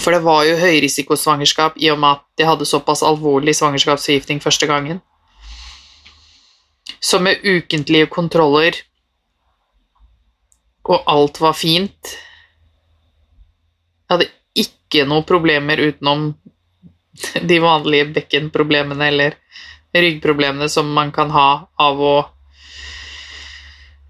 For 0.00 0.14
det 0.14 0.22
var 0.24 0.44
jo 0.46 0.58
høyrisikosvangerskap 0.60 1.76
i 1.76 1.90
og 1.92 1.98
med 2.00 2.20
at 2.20 2.40
jeg 2.40 2.48
hadde 2.48 2.68
såpass 2.68 3.02
alvorlig 3.04 3.56
svangerskapsforgiftning 3.58 4.40
første 4.40 4.68
gangen. 4.70 5.02
Så 7.00 7.18
med 7.18 7.42
ukentlige 7.44 8.06
kontroller, 8.06 8.76
og 10.90 10.98
alt 11.10 11.40
var 11.42 11.54
fint 11.54 12.10
Jeg 12.10 14.14
hadde 14.14 14.30
ikke 14.58 15.04
noen 15.06 15.26
problemer 15.26 15.78
utenom 15.78 16.32
de 17.50 17.58
vanlige 17.62 18.08
bekkenproblemene 18.16 19.06
eller 19.12 19.36
ryggproblemene 19.94 20.68
som 20.70 20.90
man 20.94 21.12
kan 21.14 21.30
ha 21.34 21.48
av 21.78 22.02
å 22.02 22.14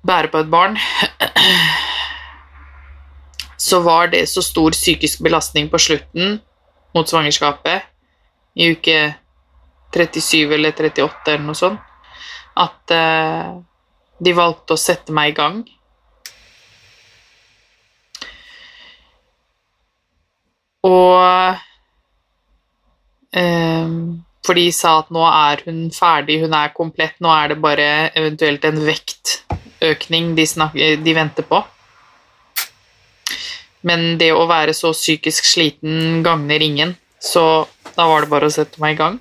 bære 0.07 0.29
på 0.33 0.41
et 0.41 0.53
barn 0.53 0.79
så 3.61 3.81
var 3.81 4.09
det 4.09 4.29
så 4.29 4.43
stor 4.43 4.73
psykisk 4.73 5.21
belastning 5.21 5.69
på 5.69 5.79
slutten 5.79 6.39
mot 6.97 7.09
svangerskapet, 7.09 7.83
i 8.57 8.71
uke 8.73 8.97
37 9.95 10.55
eller 10.57 10.73
38 10.73 11.35
eller 11.35 11.45
noe 11.45 11.59
sånt, 11.59 11.83
at 12.57 12.95
eh, 12.95 13.51
de 14.19 14.33
valgte 14.35 14.75
å 14.75 14.81
sette 14.81 15.15
meg 15.15 15.33
i 15.33 15.37
gang. 15.37 15.61
Og 20.87 21.57
eh, 23.37 23.91
For 24.47 24.57
de 24.57 24.67
sa 24.73 24.97
at 25.03 25.11
nå 25.13 25.25
er 25.27 25.65
hun 25.67 25.83
ferdig, 25.95 26.41
hun 26.45 26.55
er 26.57 26.73
komplett, 26.77 27.19
nå 27.21 27.33
er 27.35 27.53
det 27.53 27.61
bare 27.61 27.91
eventuelt 28.17 28.65
en 28.65 28.81
vektøkning 28.87 30.33
de, 30.39 30.47
snakker, 30.49 30.97
de 31.05 31.15
venter 31.17 31.47
på. 31.47 31.61
Men 33.87 34.17
det 34.21 34.33
å 34.37 34.49
være 34.49 34.75
så 34.77 34.93
psykisk 34.97 35.47
sliten 35.49 36.25
gagner 36.25 36.65
ingen, 36.65 36.97
så 37.21 37.67
da 37.97 38.09
var 38.09 38.25
det 38.25 38.33
bare 38.33 38.49
å 38.49 38.53
sette 38.53 38.81
meg 38.83 38.97
i 38.97 39.01
gang. 39.01 39.21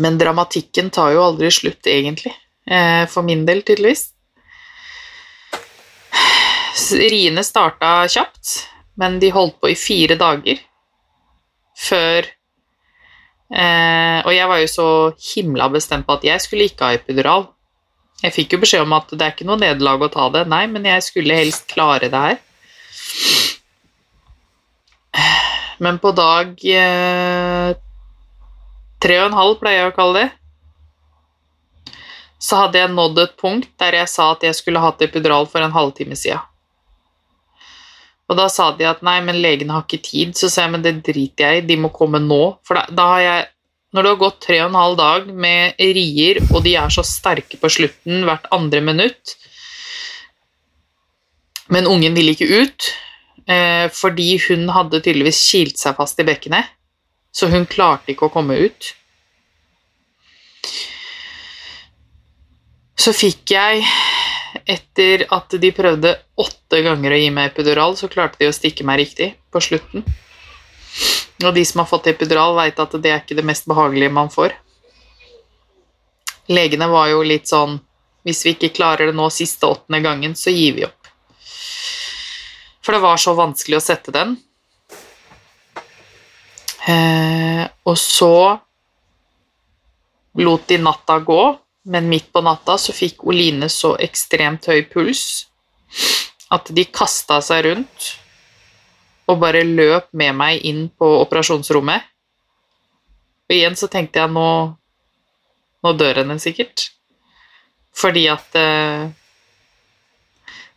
Men 0.00 0.18
dramatikken 0.18 0.90
tar 0.90 1.12
jo 1.14 1.22
aldri 1.28 1.50
slutt, 1.54 1.86
egentlig. 1.86 2.34
Eh, 2.66 3.04
for 3.10 3.22
min 3.26 3.44
del, 3.46 3.62
tydeligvis. 3.62 4.08
Riene 6.94 7.44
starta 7.46 8.02
kjapt, 8.10 8.56
men 9.00 9.18
de 9.22 9.32
holdt 9.34 9.58
på 9.60 9.72
i 9.72 9.78
fire 9.78 10.16
dager 10.18 10.60
før 11.74 12.28
eh, 13.50 14.20
Og 14.22 14.30
jeg 14.30 14.46
var 14.50 14.60
jo 14.62 14.68
så 14.70 14.88
himla 15.32 15.68
bestemt 15.72 16.06
på 16.06 16.14
at 16.18 16.26
jeg 16.28 16.42
skulle 16.44 16.68
ikke 16.70 16.86
ha 16.86 16.98
epidural. 16.98 17.48
Jeg 18.22 18.34
fikk 18.36 18.54
jo 18.54 18.60
beskjed 18.62 18.84
om 18.86 18.94
at 18.96 19.10
det 19.10 19.26
er 19.26 19.34
ikke 19.34 19.48
noe 19.48 19.60
nederlag 19.60 20.06
å 20.06 20.12
ta 20.12 20.28
det. 20.32 20.44
Nei, 20.48 20.64
men 20.70 20.86
jeg 20.88 21.02
skulle 21.04 21.36
helst 21.36 21.66
klare 21.72 22.08
det 22.12 22.22
her. 22.26 22.38
Men 25.82 25.98
på 25.98 26.14
dag 26.14 26.54
eh, 26.70 27.74
tre 29.02 29.18
og 29.20 29.28
en 29.28 29.36
halv, 29.36 29.58
pleier 29.60 29.82
jeg 29.82 29.92
å 29.92 29.96
kalle 29.98 30.22
det, 30.22 30.30
så 32.44 32.62
hadde 32.62 32.80
jeg 32.80 32.92
nådd 32.94 33.20
et 33.22 33.36
punkt 33.40 33.70
der 33.80 33.98
jeg 33.98 34.10
sa 34.12 34.30
at 34.34 34.44
jeg 34.46 34.56
skulle 34.56 34.82
hatt 34.82 35.02
epidural 35.04 35.48
for 35.50 35.64
en 35.64 35.74
halvtime 35.74 36.16
siden. 36.18 36.42
Og 38.30 38.38
da 38.38 38.46
sa 38.48 38.70
de 38.76 38.86
at 38.88 39.02
nei, 39.04 39.18
men 39.24 39.42
legene 39.44 39.74
har 39.76 39.84
ikke 39.84 40.04
tid. 40.04 40.36
Så 40.38 40.48
sa 40.48 40.64
jeg 40.64 40.74
men 40.76 40.84
det 40.84 40.96
driter 41.04 41.50
jeg 41.50 41.62
i, 41.62 41.66
de 41.68 41.76
må 41.80 41.92
komme 41.94 42.22
nå. 42.22 42.42
For 42.64 42.78
da, 42.78 42.86
da 42.88 43.08
har 43.14 43.24
jeg 43.24 43.50
når 43.94 44.02
det 44.02 44.10
har 44.10 44.18
gått 44.18 44.40
tre 44.42 44.56
og 44.58 44.72
en 44.72 44.76
halv 44.80 44.96
dag 44.98 45.26
med 45.38 45.78
rier, 45.78 46.40
og 46.50 46.64
de 46.64 46.72
er 46.80 46.90
så 46.90 47.04
sterke 47.06 47.60
på 47.62 47.70
slutten 47.70 48.24
hvert 48.26 48.48
andre 48.54 48.80
minutt 48.82 49.36
Men 51.70 51.86
ungen 51.86 52.16
ville 52.18 52.34
ikke 52.34 52.58
ut, 52.60 52.88
eh, 53.48 53.86
fordi 53.94 54.34
hun 54.48 54.66
hadde 54.74 54.98
tydeligvis 55.00 55.38
kilt 55.48 55.78
seg 55.80 55.94
fast 55.96 56.18
i 56.20 56.26
bekkenet. 56.28 56.74
Så 57.32 57.48
hun 57.48 57.64
klarte 57.66 58.12
ikke 58.12 58.28
å 58.28 58.34
komme 58.34 58.58
ut. 58.66 58.90
Så 63.00 63.14
fikk 63.16 63.54
jeg, 63.54 63.80
etter 64.64 65.26
at 65.34 65.54
de 65.60 65.70
prøvde 65.74 66.14
åtte 66.40 66.82
ganger 66.84 67.14
å 67.14 67.20
gi 67.20 67.30
meg 67.34 67.50
epidural, 67.50 67.96
så 67.98 68.10
klarte 68.10 68.40
de 68.40 68.50
å 68.50 68.54
stikke 68.54 68.86
meg 68.86 69.00
riktig 69.02 69.32
på 69.52 69.62
slutten. 69.62 70.04
Og 71.44 71.50
de 71.56 71.64
som 71.66 71.82
har 71.82 71.90
fått 71.90 72.06
epidural, 72.12 72.54
veit 72.56 72.78
at 72.80 72.94
det 73.02 73.10
er 73.10 73.22
ikke 73.22 73.36
det 73.38 73.46
mest 73.46 73.66
behagelige 73.68 74.14
man 74.14 74.30
får. 74.32 74.54
Legene 76.52 76.88
var 76.92 77.08
jo 77.08 77.22
litt 77.24 77.48
sånn 77.48 77.78
Hvis 78.24 78.42
vi 78.44 78.52
ikke 78.54 78.72
klarer 78.76 79.10
det 79.10 79.16
nå 79.16 79.26
siste 79.32 79.68
åttende 79.68 79.98
gangen, 80.00 80.32
så 80.32 80.48
gir 80.48 80.72
vi 80.78 80.86
opp. 80.86 81.10
For 82.80 82.96
det 82.96 83.02
var 83.02 83.20
så 83.20 83.34
vanskelig 83.36 83.76
å 83.76 83.82
sette 83.84 84.14
den. 84.14 84.32
Eh, 86.88 87.66
og 87.84 87.98
så 88.00 88.36
lot 90.40 90.64
de 90.68 90.78
natta 90.80 91.18
gå, 91.20 91.42
men 91.84 92.08
midt 92.08 92.30
på 92.32 92.40
natta 92.44 92.76
så 92.80 92.94
fikk 92.96 93.26
Oline 93.28 93.68
så 93.72 93.94
ekstremt 94.00 94.66
høy 94.70 94.84
puls 94.90 95.44
at 96.54 96.70
de 96.74 96.84
kasta 96.88 97.40
seg 97.44 97.66
rundt 97.68 98.10
og 99.30 99.40
bare 99.40 99.64
løp 99.64 100.10
med 100.16 100.36
meg 100.36 100.64
inn 100.68 100.86
på 100.92 101.06
operasjonsrommet. 101.22 102.02
Og 103.48 103.54
igjen 103.56 103.76
så 103.76 103.88
tenkte 103.92 104.22
jeg 104.22 104.32
nå 104.32 104.48
Nå 105.84 105.90
dør 106.00 106.22
henne 106.22 106.38
sikkert. 106.40 106.86
Fordi 107.92 108.22
at 108.32 108.54
eh, 108.56 109.10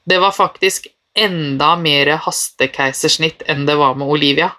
Det 0.03 0.17
var 0.19 0.35
faktisk 0.35 0.89
enda 1.15 1.69
mer 1.79 2.11
hastekeisersnitt 2.25 3.45
enn 3.47 3.63
det 3.65 3.77
var 3.79 3.95
med 3.95 4.11
Olivia. 4.11 4.49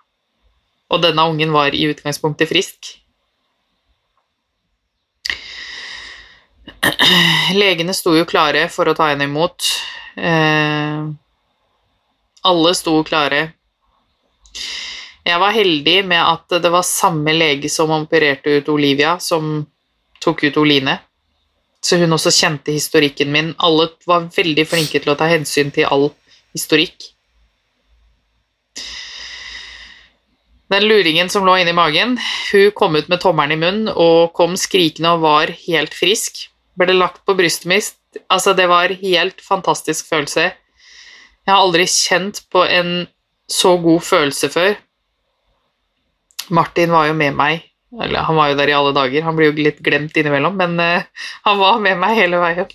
Og 0.88 1.02
denne 1.04 1.26
ungen 1.28 1.52
var 1.52 1.76
i 1.76 1.84
utgangspunktet 1.90 2.48
frisk. 2.48 2.94
Legene 7.61 7.94
sto 7.94 8.14
jo 8.16 8.27
klare 8.29 8.68
for 8.72 8.88
å 8.88 8.96
ta 8.96 9.11
henne 9.12 9.29
imot. 9.29 9.64
Eh, 10.16 11.09
alle 12.48 12.74
sto 12.74 12.96
klare. 13.07 13.42
Jeg 15.29 15.40
var 15.42 15.53
heldig 15.53 15.98
med 16.09 16.22
at 16.22 16.57
det 16.62 16.70
var 16.72 16.87
samme 16.87 17.35
lege 17.37 17.68
som 17.68 17.92
opererte 17.92 18.59
ut 18.61 18.70
Olivia, 18.72 19.18
som 19.20 19.61
tok 20.24 20.46
ut 20.48 20.57
Oline. 20.57 20.96
Så 21.85 21.98
hun 22.01 22.16
også 22.16 22.33
kjente 22.35 22.74
historikken 22.74 23.31
min. 23.33 23.53
Alle 23.59 23.90
var 24.09 24.31
veldig 24.35 24.64
flinke 24.66 25.03
til 25.03 25.12
å 25.12 25.18
ta 25.18 25.29
hensyn 25.31 25.70
til 25.74 25.87
all 25.87 26.09
historikk. 26.57 27.12
Den 30.68 30.85
luringen 30.85 31.31
som 31.33 31.46
lå 31.48 31.55
inni 31.61 31.72
magen, 31.72 32.18
hun 32.51 32.70
kom 32.77 32.96
ut 32.98 33.09
med 33.09 33.22
tommelen 33.22 33.57
i 33.57 33.61
munnen 33.61 33.92
og 33.94 34.35
kom 34.37 34.57
skrikende 34.61 35.14
og 35.16 35.22
var 35.24 35.53
helt 35.64 35.96
frisk. 35.96 36.48
Ble 36.79 36.95
lagt 36.95 37.25
på 37.27 37.35
brystet 37.38 37.69
mitt. 37.71 37.95
Altså, 38.31 38.55
det 38.55 38.69
var 38.71 38.95
helt 39.03 39.41
fantastisk 39.45 40.09
følelse. 40.09 40.51
Jeg 41.49 41.55
har 41.55 41.62
aldri 41.64 41.87
kjent 41.88 42.43
på 42.53 42.62
en 42.69 43.07
så 43.49 43.77
god 43.81 44.05
følelse 44.05 44.51
før. 44.53 44.77
Martin 46.53 46.93
var 46.93 47.09
jo 47.09 47.17
med 47.17 47.37
meg, 47.37 47.64
eller 48.01 48.25
han 48.25 48.37
var 48.37 48.51
jo 48.51 48.59
der 48.59 48.73
i 48.73 48.77
alle 48.77 48.93
dager, 48.97 49.25
han 49.25 49.37
blir 49.37 49.51
jo 49.51 49.64
litt 49.64 49.81
glemt 49.85 50.17
innimellom, 50.17 50.57
men 50.61 50.77
uh, 50.81 51.27
han 51.45 51.61
var 51.61 51.81
med 51.85 51.99
meg 52.01 52.17
hele 52.17 52.41
veien. 52.41 52.71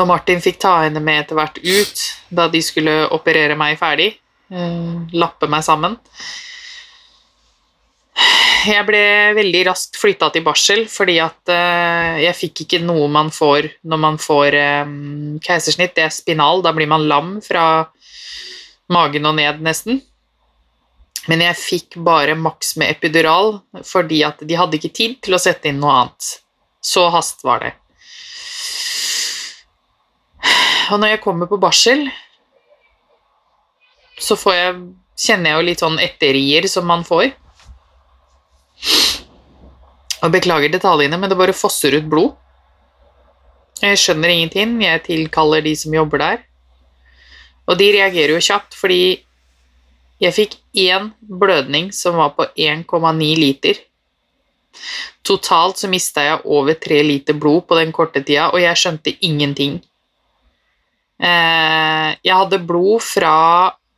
Og 0.00 0.08
Martin 0.08 0.40
fikk 0.44 0.60
ta 0.62 0.78
henne 0.84 1.00
med 1.04 1.24
etter 1.24 1.36
hvert 1.36 1.60
ut 1.60 2.04
da 2.32 2.46
de 2.52 2.60
skulle 2.64 3.02
operere 3.12 3.56
meg 3.58 3.78
ferdig, 3.80 4.12
uh, 4.52 5.08
lappe 5.16 5.48
meg 5.50 5.64
sammen. 5.66 5.96
Jeg 8.60 8.84
ble 8.84 9.00
veldig 9.38 9.60
raskt 9.70 9.96
flytta 9.96 10.28
til 10.34 10.44
barsel 10.44 10.82
fordi 10.90 11.16
at 11.22 11.52
uh, 11.52 12.18
jeg 12.20 12.36
fikk 12.36 12.64
ikke 12.66 12.82
noe 12.84 13.06
man 13.12 13.30
får 13.32 13.70
når 13.88 14.00
man 14.02 14.18
får 14.20 14.56
um, 14.84 15.38
keisersnitt. 15.44 15.94
Det 15.96 16.04
er 16.04 16.12
spinal. 16.14 16.60
Da 16.64 16.74
blir 16.76 16.90
man 16.90 17.06
lam 17.08 17.38
fra 17.44 17.88
magen 18.92 19.28
og 19.30 19.38
ned, 19.38 19.62
nesten. 19.64 20.02
Men 21.30 21.44
jeg 21.44 21.60
fikk 21.60 21.98
bare 22.04 22.36
maks 22.36 22.74
med 22.80 22.92
epidural 22.92 23.60
fordi 23.86 24.22
at 24.26 24.40
de 24.44 24.56
hadde 24.58 24.80
ikke 24.80 24.92
tid 24.96 25.18
til 25.24 25.36
å 25.36 25.42
sette 25.42 25.70
inn 25.70 25.80
noe 25.80 25.96
annet. 26.02 26.32
Så 26.84 27.06
hast 27.12 27.44
var 27.46 27.64
det. 27.64 27.74
Og 30.90 30.98
når 30.98 31.14
jeg 31.14 31.22
kommer 31.22 31.46
på 31.46 31.60
barsel, 31.60 32.08
så 34.20 34.36
jeg, 34.52 34.80
kjenner 35.16 35.52
jeg 35.52 35.56
jo 35.56 35.66
litt 35.68 35.84
sånn 35.84 36.00
etterrier 36.02 36.66
som 36.68 36.88
man 36.88 37.06
får. 37.06 37.30
Og 40.20 40.32
beklager 40.34 40.72
detaljene, 40.72 41.16
men 41.16 41.30
det 41.30 41.38
bare 41.38 41.56
fosser 41.56 41.96
ut 41.96 42.08
blod. 42.10 42.36
Jeg 43.80 43.98
skjønner 44.00 44.32
ingenting. 44.34 44.76
Jeg 44.84 45.04
tilkaller 45.06 45.64
de 45.64 45.74
som 45.78 45.94
jobber 45.96 46.20
der. 46.20 46.42
Og 47.70 47.78
de 47.80 47.90
reagerer 47.94 48.34
jo 48.34 48.44
kjapt, 48.44 48.76
fordi 48.76 49.02
jeg 50.20 50.36
fikk 50.36 50.56
én 50.76 51.12
blødning 51.20 51.88
som 51.96 52.18
var 52.20 52.34
på 52.36 52.44
1,9 52.52 53.30
liter. 53.40 53.78
Totalt 55.24 55.80
så 55.80 55.88
mista 55.90 56.24
jeg 56.24 56.42
over 56.44 56.76
3 56.76 57.00
liter 57.06 57.36
blod 57.36 57.64
på 57.68 57.78
den 57.78 57.92
korte 57.92 58.22
tida, 58.22 58.50
og 58.52 58.60
jeg 58.60 58.76
skjønte 58.76 59.16
ingenting. 59.24 59.78
Eh, 61.20 62.08
jeg 62.24 62.36
hadde 62.36 62.62
blod 62.64 63.04
fra 63.04 63.36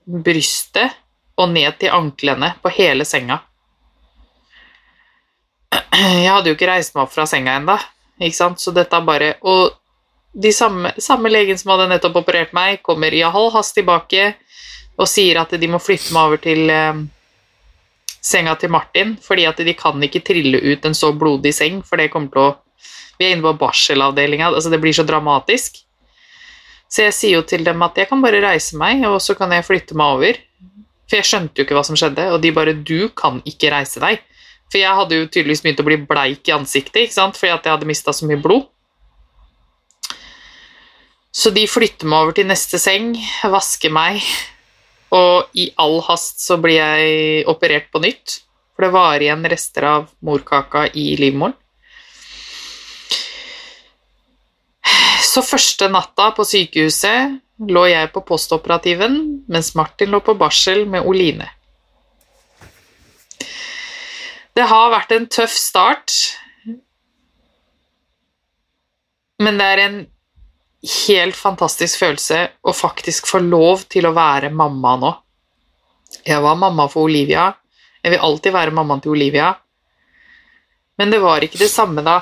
brystet 0.03 0.99
og 1.39 1.51
ned 1.55 1.79
til 1.81 1.95
anklene 1.95 2.53
på 2.63 2.73
hele 2.77 3.07
senga. 3.09 3.41
Jeg 5.73 6.29
hadde 6.31 6.51
jo 6.51 6.57
ikke 6.57 6.69
reist 6.69 6.95
meg 6.97 7.07
opp 7.07 7.15
fra 7.15 7.27
senga 7.29 7.57
ennå, 7.61 7.79
så 8.33 8.75
dette 8.75 8.97
er 8.97 9.07
bare 9.07 9.35
Og 9.43 9.73
de 10.33 10.53
samme, 10.53 10.93
samme 10.99 11.29
legen 11.29 11.59
som 11.59 11.75
hadde 11.75 11.91
nettopp 11.91 12.23
operert 12.23 12.55
meg, 12.57 12.81
kommer 12.83 13.13
i 13.13 13.21
halv 13.23 13.53
hast 13.53 13.75
tilbake 13.77 14.35
og 14.97 15.09
sier 15.09 15.41
at 15.41 15.53
de 15.61 15.69
må 15.69 15.81
flytte 15.81 16.13
meg 16.13 16.29
over 16.29 16.41
til 16.41 16.71
eh, 16.73 17.03
senga 18.23 18.55
til 18.61 18.73
Martin, 18.73 19.17
fordi 19.21 19.47
at 19.49 19.61
de 19.61 19.75
kan 19.77 20.03
ikke 20.05 20.23
trille 20.25 20.61
ut 20.63 20.85
en 20.87 20.97
så 20.97 21.13
blodig 21.17 21.53
seng, 21.57 21.81
for 21.85 22.01
det 22.01 22.13
kommer 22.13 22.33
til 22.33 22.45
å 22.45 22.51
Vi 23.21 23.27
er 23.29 23.35
inne 23.37 23.45
på 23.45 23.59
barselavdelinga, 23.61 24.49
altså 24.49 24.71
det 24.73 24.81
blir 24.81 24.95
så 24.97 25.05
dramatisk. 25.07 25.77
Så 26.91 27.05
jeg 27.05 27.15
sier 27.15 27.35
jo 27.37 27.43
til 27.47 27.63
dem 27.63 27.85
at 27.85 27.97
jeg 28.01 28.09
kan 28.09 28.23
bare 28.25 28.41
reise 28.43 28.75
meg, 28.81 29.05
og 29.07 29.21
så 29.23 29.37
kan 29.39 29.53
jeg 29.53 29.67
flytte 29.69 29.95
meg 29.95 30.15
over. 30.17 30.41
For 31.07 31.21
jeg 31.21 31.29
skjønte 31.29 31.61
jo 31.61 31.67
ikke 31.67 31.77
hva 31.77 31.85
som 31.87 31.99
skjedde, 32.01 32.25
og 32.33 32.41
de 32.43 32.51
bare 32.57 32.73
'Du 32.73 33.13
kan 33.15 33.43
ikke 33.45 33.71
reise 33.71 34.01
deg'. 34.01 34.25
For 34.73 34.81
jeg 34.81 34.97
hadde 34.97 35.19
jo 35.19 35.29
tydeligvis 35.29 35.61
begynt 35.61 35.83
å 35.83 35.85
bli 35.85 35.99
bleik 36.09 36.49
i 36.49 36.55
ansiktet, 36.57 37.03
ikke 37.05 37.19
sant? 37.19 37.37
fordi 37.37 37.53
at 37.53 37.67
jeg 37.69 37.75
hadde 37.75 37.89
mista 37.91 38.15
så 38.17 38.25
mye 38.25 38.41
blod. 38.41 38.71
Så 41.33 41.53
de 41.53 41.67
flytter 41.69 42.09
meg 42.09 42.25
over 42.25 42.37
til 42.37 42.49
neste 42.49 42.81
seng, 42.81 43.13
vasker 43.53 43.93
meg, 43.93 44.25
og 45.13 45.53
i 45.53 45.69
all 45.81 45.99
hast 46.09 46.41
så 46.41 46.57
blir 46.61 46.79
jeg 46.79 47.45
operert 47.53 47.93
på 47.93 48.01
nytt, 48.01 48.39
for 48.73 48.87
det 48.87 48.93
var 48.97 49.21
igjen 49.21 49.45
rester 49.53 49.89
av 49.91 50.09
morkaka 50.25 50.87
i 50.97 51.11
livmoren. 51.21 51.57
Så 55.33 55.41
første 55.45 55.89
natta 55.89 56.31
på 56.37 56.45
sykehuset 56.45 57.39
lå 57.73 57.87
jeg 57.89 58.11
på 58.13 58.25
postoperativen, 58.29 59.45
mens 59.49 59.73
Martin 59.77 60.13
lå 60.13 60.21
på 60.25 60.35
barsel 60.37 60.85
med 60.89 61.05
Oline. 61.09 61.49
Det 64.53 64.65
har 64.69 64.91
vært 64.93 65.12
en 65.17 65.27
tøff 65.33 65.55
start, 65.57 66.12
men 69.43 69.59
det 69.59 69.69
er 69.73 69.83
en 69.87 69.99
helt 71.07 71.38
fantastisk 71.38 72.03
følelse 72.03 72.43
å 72.62 72.75
faktisk 72.75 73.29
få 73.31 73.41
lov 73.45 73.87
til 73.91 74.07
å 74.09 74.15
være 74.17 74.51
mamma 74.55 74.97
nå. 75.01 75.12
Jeg 76.27 76.43
var 76.45 76.59
mamma 76.61 76.88
for 76.93 77.09
Olivia. 77.09 77.49
Jeg 78.03 78.15
vil 78.15 78.25
alltid 78.29 78.55
være 78.55 78.75
mammaen 78.75 79.01
til 79.03 79.15
Olivia. 79.15 79.53
Men 81.01 81.11
det 81.11 81.23
var 81.23 81.43
ikke 81.43 81.62
det 81.62 81.71
samme 81.73 82.05
da 82.05 82.21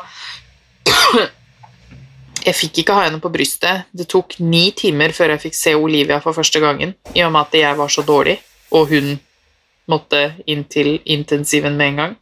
Jeg 2.40 2.56
fikk 2.56 2.78
ikke 2.80 2.94
ha 2.96 3.08
henne 3.08 3.20
på 3.20 3.28
brystet. 3.32 3.90
Det 3.92 4.06
tok 4.08 4.38
ni 4.40 4.70
timer 4.76 5.12
før 5.12 5.34
jeg 5.34 5.42
fikk 5.42 5.56
se 5.58 5.74
Olivia 5.76 6.20
for 6.24 6.32
første 6.32 6.62
gangen, 6.62 6.94
i 7.12 7.20
og 7.26 7.34
med 7.34 7.42
at 7.42 7.56
jeg 7.58 7.76
var 7.76 7.92
så 7.92 8.04
dårlig, 8.06 8.38
og 8.72 8.88
hun 8.88 9.10
måtte 9.90 10.22
inn 10.50 10.64
til 10.70 10.98
intensiven 11.04 11.76
med 11.78 11.92
en 11.92 12.00
gang. 12.02 12.16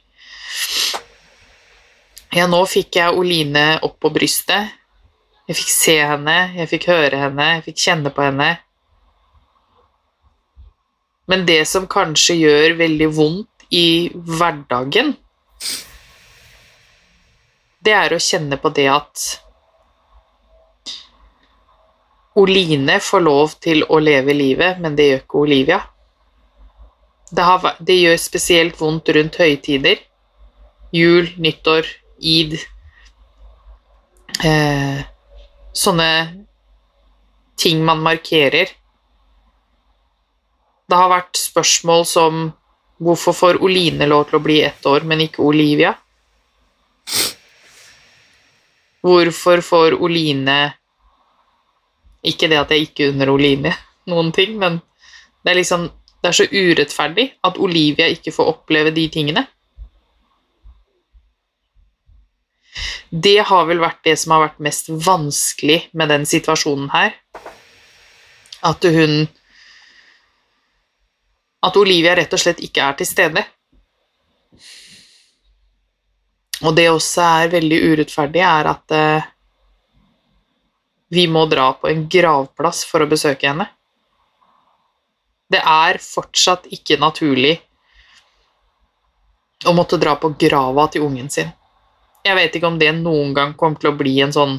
Ja, 2.34 2.46
nå 2.50 2.60
fikk 2.68 2.98
jeg 2.98 3.16
Oline 3.16 3.66
opp 3.84 3.96
på 4.02 4.10
brystet, 4.12 4.74
jeg 5.48 5.56
fikk 5.56 5.70
se 5.72 5.94
henne, 6.10 6.36
jeg 6.58 6.68
fikk 6.68 6.90
høre 6.90 7.20
henne, 7.22 7.46
jeg 7.56 7.64
fikk 7.70 7.84
kjenne 7.86 8.12
på 8.12 8.26
henne. 8.26 8.48
Men 11.28 11.46
det 11.48 11.62
som 11.68 11.88
kanskje 11.88 12.36
gjør 12.36 12.76
veldig 12.76 13.08
vondt 13.16 13.64
i 13.72 14.10
hverdagen, 14.12 15.14
det 17.84 17.94
er 17.96 18.12
å 18.12 18.20
kjenne 18.20 18.58
på 18.60 18.72
det 18.76 18.88
at 18.92 19.28
Oline 22.38 23.00
får 23.02 23.24
lov 23.24 23.54
til 23.64 23.82
å 23.88 23.98
leve 23.98 24.36
livet, 24.36 24.78
men 24.78 24.94
det 24.94 25.08
gjør 25.08 25.22
ikke 25.24 25.40
Olivia. 25.40 25.78
Det, 27.30 27.42
har, 27.44 27.76
det 27.80 27.96
gjør 27.98 28.16
spesielt 28.20 28.80
vondt 28.80 29.10
rundt 29.14 29.36
høytider. 29.40 30.00
Jul, 30.94 31.28
nyttår, 31.36 31.88
id. 32.18 32.56
Eh, 34.44 35.00
sånne 35.76 36.10
ting 37.58 37.82
man 37.84 38.00
markerer. 38.04 38.72
Det 40.88 40.96
har 40.96 41.10
vært 41.12 41.36
spørsmål 41.36 42.06
som 42.08 42.46
hvorfor 42.98 43.36
får 43.36 43.60
Oline 43.62 44.08
lov 44.08 44.28
til 44.28 44.38
å 44.38 44.44
bli 44.44 44.60
ett 44.64 44.86
år, 44.88 45.04
men 45.04 45.26
ikke 45.26 45.44
Olivia? 45.44 45.92
Hvorfor 49.04 49.62
får 49.62 49.94
Oline 50.02 50.56
Ikke 52.26 52.48
det 52.50 52.58
at 52.58 52.72
jeg 52.74 52.88
ikke 52.88 53.12
unner 53.12 53.30
Oline 53.30 53.70
noen 54.10 54.32
ting, 54.34 54.56
men 54.58 54.80
det 55.44 55.52
er 55.52 55.58
liksom 55.60 55.86
Det 56.18 56.30
er 56.30 56.36
så 56.36 56.48
urettferdig 56.50 57.28
at 57.46 57.58
Olivia 57.62 58.08
ikke 58.10 58.34
får 58.34 58.50
oppleve 58.52 58.90
de 58.94 59.06
tingene. 59.12 59.44
Det 63.10 63.38
har 63.48 63.66
vel 63.68 63.80
vært 63.82 64.02
det 64.04 64.16
som 64.20 64.34
har 64.34 64.48
vært 64.48 64.64
mest 64.66 64.90
vanskelig 64.90 65.78
med 65.96 66.10
den 66.12 66.26
situasjonen 66.28 66.90
her. 66.92 67.14
At 68.66 68.84
hun 68.84 69.28
At 71.62 71.76
Olivia 71.76 72.14
rett 72.14 72.32
og 72.32 72.38
slett 72.38 72.60
ikke 72.62 72.84
er 72.86 72.98
til 72.98 73.06
stede. 73.08 73.42
Og 76.62 76.74
det 76.74 76.84
også 76.90 77.24
er 77.42 77.50
veldig 77.50 77.78
urettferdig, 77.82 78.42
er 78.46 78.68
at 78.70 78.94
eh, 78.94 79.26
vi 81.10 81.26
må 81.26 81.44
dra 81.50 81.72
på 81.74 81.90
en 81.90 82.04
gravplass 82.10 82.84
for 82.86 83.02
å 83.02 83.10
besøke 83.10 83.50
henne. 83.50 83.66
Det 85.48 85.60
er 85.64 85.98
fortsatt 86.02 86.68
ikke 86.76 86.98
naturlig 87.00 87.56
å 89.66 89.72
måtte 89.74 89.98
dra 89.98 90.14
på 90.20 90.34
grava 90.38 90.86
til 90.92 91.06
ungen 91.08 91.30
sin. 91.32 91.50
Jeg 92.26 92.36
vet 92.36 92.56
ikke 92.58 92.68
om 92.68 92.78
det 92.78 92.90
noen 92.98 93.32
gang 93.34 93.54
kommer 93.56 93.80
til 93.80 93.90
å 93.92 93.96
bli 93.96 94.18
en 94.20 94.34
sånn 94.34 94.58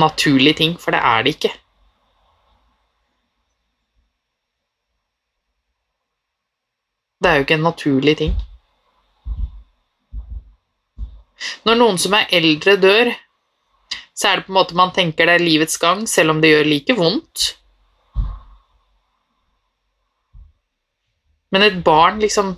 naturlig 0.00 0.56
ting, 0.58 0.76
for 0.78 0.94
det 0.94 1.00
er 1.04 1.24
det 1.24 1.34
ikke. 1.36 1.52
Det 7.20 7.28
er 7.30 7.36
jo 7.38 7.44
ikke 7.44 7.58
en 7.58 7.68
naturlig 7.68 8.16
ting. 8.18 8.36
Når 11.68 11.76
noen 11.76 11.98
som 12.00 12.14
er 12.16 12.30
eldre, 12.36 12.76
dør, 12.80 13.12
så 14.16 14.30
er 14.30 14.40
det 14.40 14.46
på 14.46 14.52
en 14.52 14.58
måte 14.58 14.76
man 14.76 14.92
tenker 14.96 15.28
det 15.28 15.38
er 15.38 15.44
livets 15.44 15.78
gang, 15.80 16.06
selv 16.08 16.34
om 16.34 16.40
det 16.40 16.52
gjør 16.52 16.68
like 16.68 16.96
vondt. 16.96 17.59
Men 21.50 21.66
et 21.66 21.80
barn, 21.84 22.20
liksom 22.22 22.56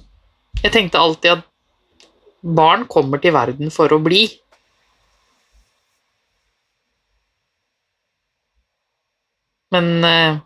Jeg 0.62 0.72
tenkte 0.72 1.01
alltid 1.01 1.30
at 1.38 1.47
barn 2.43 2.84
kommer 2.86 3.18
til 3.22 3.32
verden 3.34 3.70
for 3.70 3.90
å 3.95 3.99
bli. 4.03 4.26
Men 9.72 10.05
eh, 10.05 10.36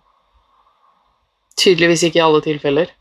tydeligvis 1.58 2.06
ikke 2.06 2.20
i 2.20 2.24
alle 2.24 2.40
tilfeller. 2.44 2.92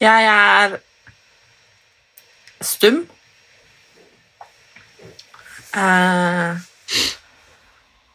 Jeg 0.00 0.28
er 0.32 0.78
stum. 2.64 3.02
Eh, 5.74 6.56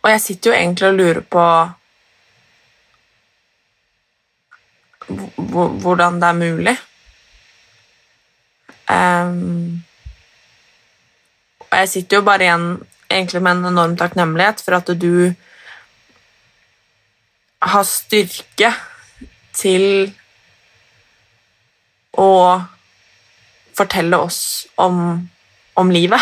og 0.03 0.11
jeg 0.11 0.21
sitter 0.21 0.51
jo 0.51 0.57
egentlig 0.57 0.87
og 0.89 0.97
lurer 0.99 1.21
på 1.21 1.45
hvordan 5.55 6.19
det 6.21 6.27
er 6.27 6.37
mulig. 6.39 6.75
Um, 8.89 9.83
og 11.59 11.77
jeg 11.79 11.89
sitter 11.89 12.17
jo 12.17 12.25
bare 12.25 12.45
igjen 12.45 12.67
egentlig 13.09 13.41
med 13.41 13.51
en 13.51 13.65
enorm 13.71 13.97
takknemlighet 13.97 14.61
for 14.61 14.77
at 14.77 14.91
du 15.01 15.33
har 17.65 17.85
styrke 17.89 18.71
til 19.57 20.13
å 22.13 22.31
fortelle 23.75 24.17
oss 24.21 24.67
om, 24.77 25.29
om 25.75 25.91
livet. 25.91 26.21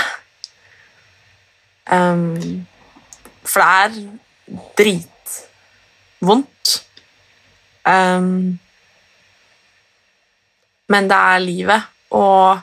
Ehm, 1.92 2.64
for 3.44 3.60
det 3.60 3.68
er 3.68 3.92
dritvondt. 4.78 6.70
Um, 7.84 8.60
men 10.88 11.10
det 11.10 11.18
er 11.18 11.40
livet, 11.44 11.82
og 12.16 12.60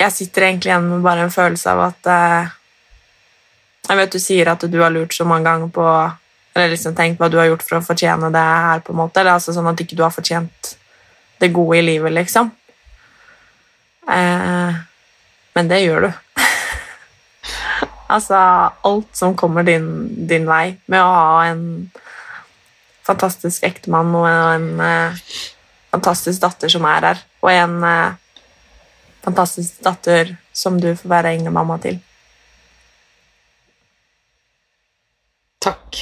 jeg 0.00 0.12
sitter 0.14 0.42
egentlig 0.46 0.70
igjen 0.70 0.88
med 0.88 1.02
bare 1.04 1.20
en 1.26 1.34
følelse 1.34 1.70
av 1.74 1.80
at 1.90 2.02
uh, 2.08 2.48
Jeg 3.90 3.98
vet 3.98 4.14
du 4.14 4.18
sier 4.22 4.48
at 4.48 4.62
du 4.64 4.78
har 4.80 4.90
lurt 4.94 5.12
så 5.12 5.24
mange 5.28 5.44
ganger 5.44 5.68
på 5.74 5.84
Eller 6.54 6.68
liksom 6.72 6.94
tenkt 6.96 7.20
hva 7.20 7.28
du 7.28 7.36
har 7.36 7.50
gjort 7.50 7.66
for 7.66 7.76
å 7.78 7.84
fortjene 7.84 8.32
det 8.32 8.40
her, 8.40 8.80
på 8.80 8.92
en 8.94 9.00
måte. 9.02 9.20
Eller 9.20 9.32
altså 9.36 9.52
sånn 9.52 9.68
at 9.68 9.80
ikke 9.80 9.96
du 9.98 10.02
har 10.06 10.14
fortjent 10.14 10.76
det 11.40 11.52
gode 11.52 11.78
i 11.78 11.82
livet, 11.84 12.12
liksom. 12.12 12.50
Eh, 14.10 14.72
men 15.54 15.70
det 15.70 15.84
gjør 15.84 16.08
du. 16.08 16.10
Altså 18.10 18.38
alt 18.86 19.16
som 19.16 19.36
kommer 19.38 19.66
din, 19.66 19.86
din 20.28 20.48
vei, 20.48 20.74
med 20.90 21.02
å 21.02 21.14
ha 21.14 21.46
en 21.50 21.64
fantastisk 23.06 23.64
ektemann 23.66 24.12
og 24.14 24.26
en 24.28 24.68
eh, 24.84 25.24
fantastisk 25.90 26.42
datter 26.42 26.72
som 26.72 26.86
er 26.88 27.08
her, 27.10 27.24
og 27.42 27.50
en 27.52 27.80
eh, 27.86 28.44
fantastisk 29.24 29.80
datter 29.84 30.36
som 30.52 30.78
du 30.80 30.92
får 30.96 31.10
være 31.10 31.34
englemamma 31.38 31.78
til. 31.82 31.98
Takk. 35.60 35.98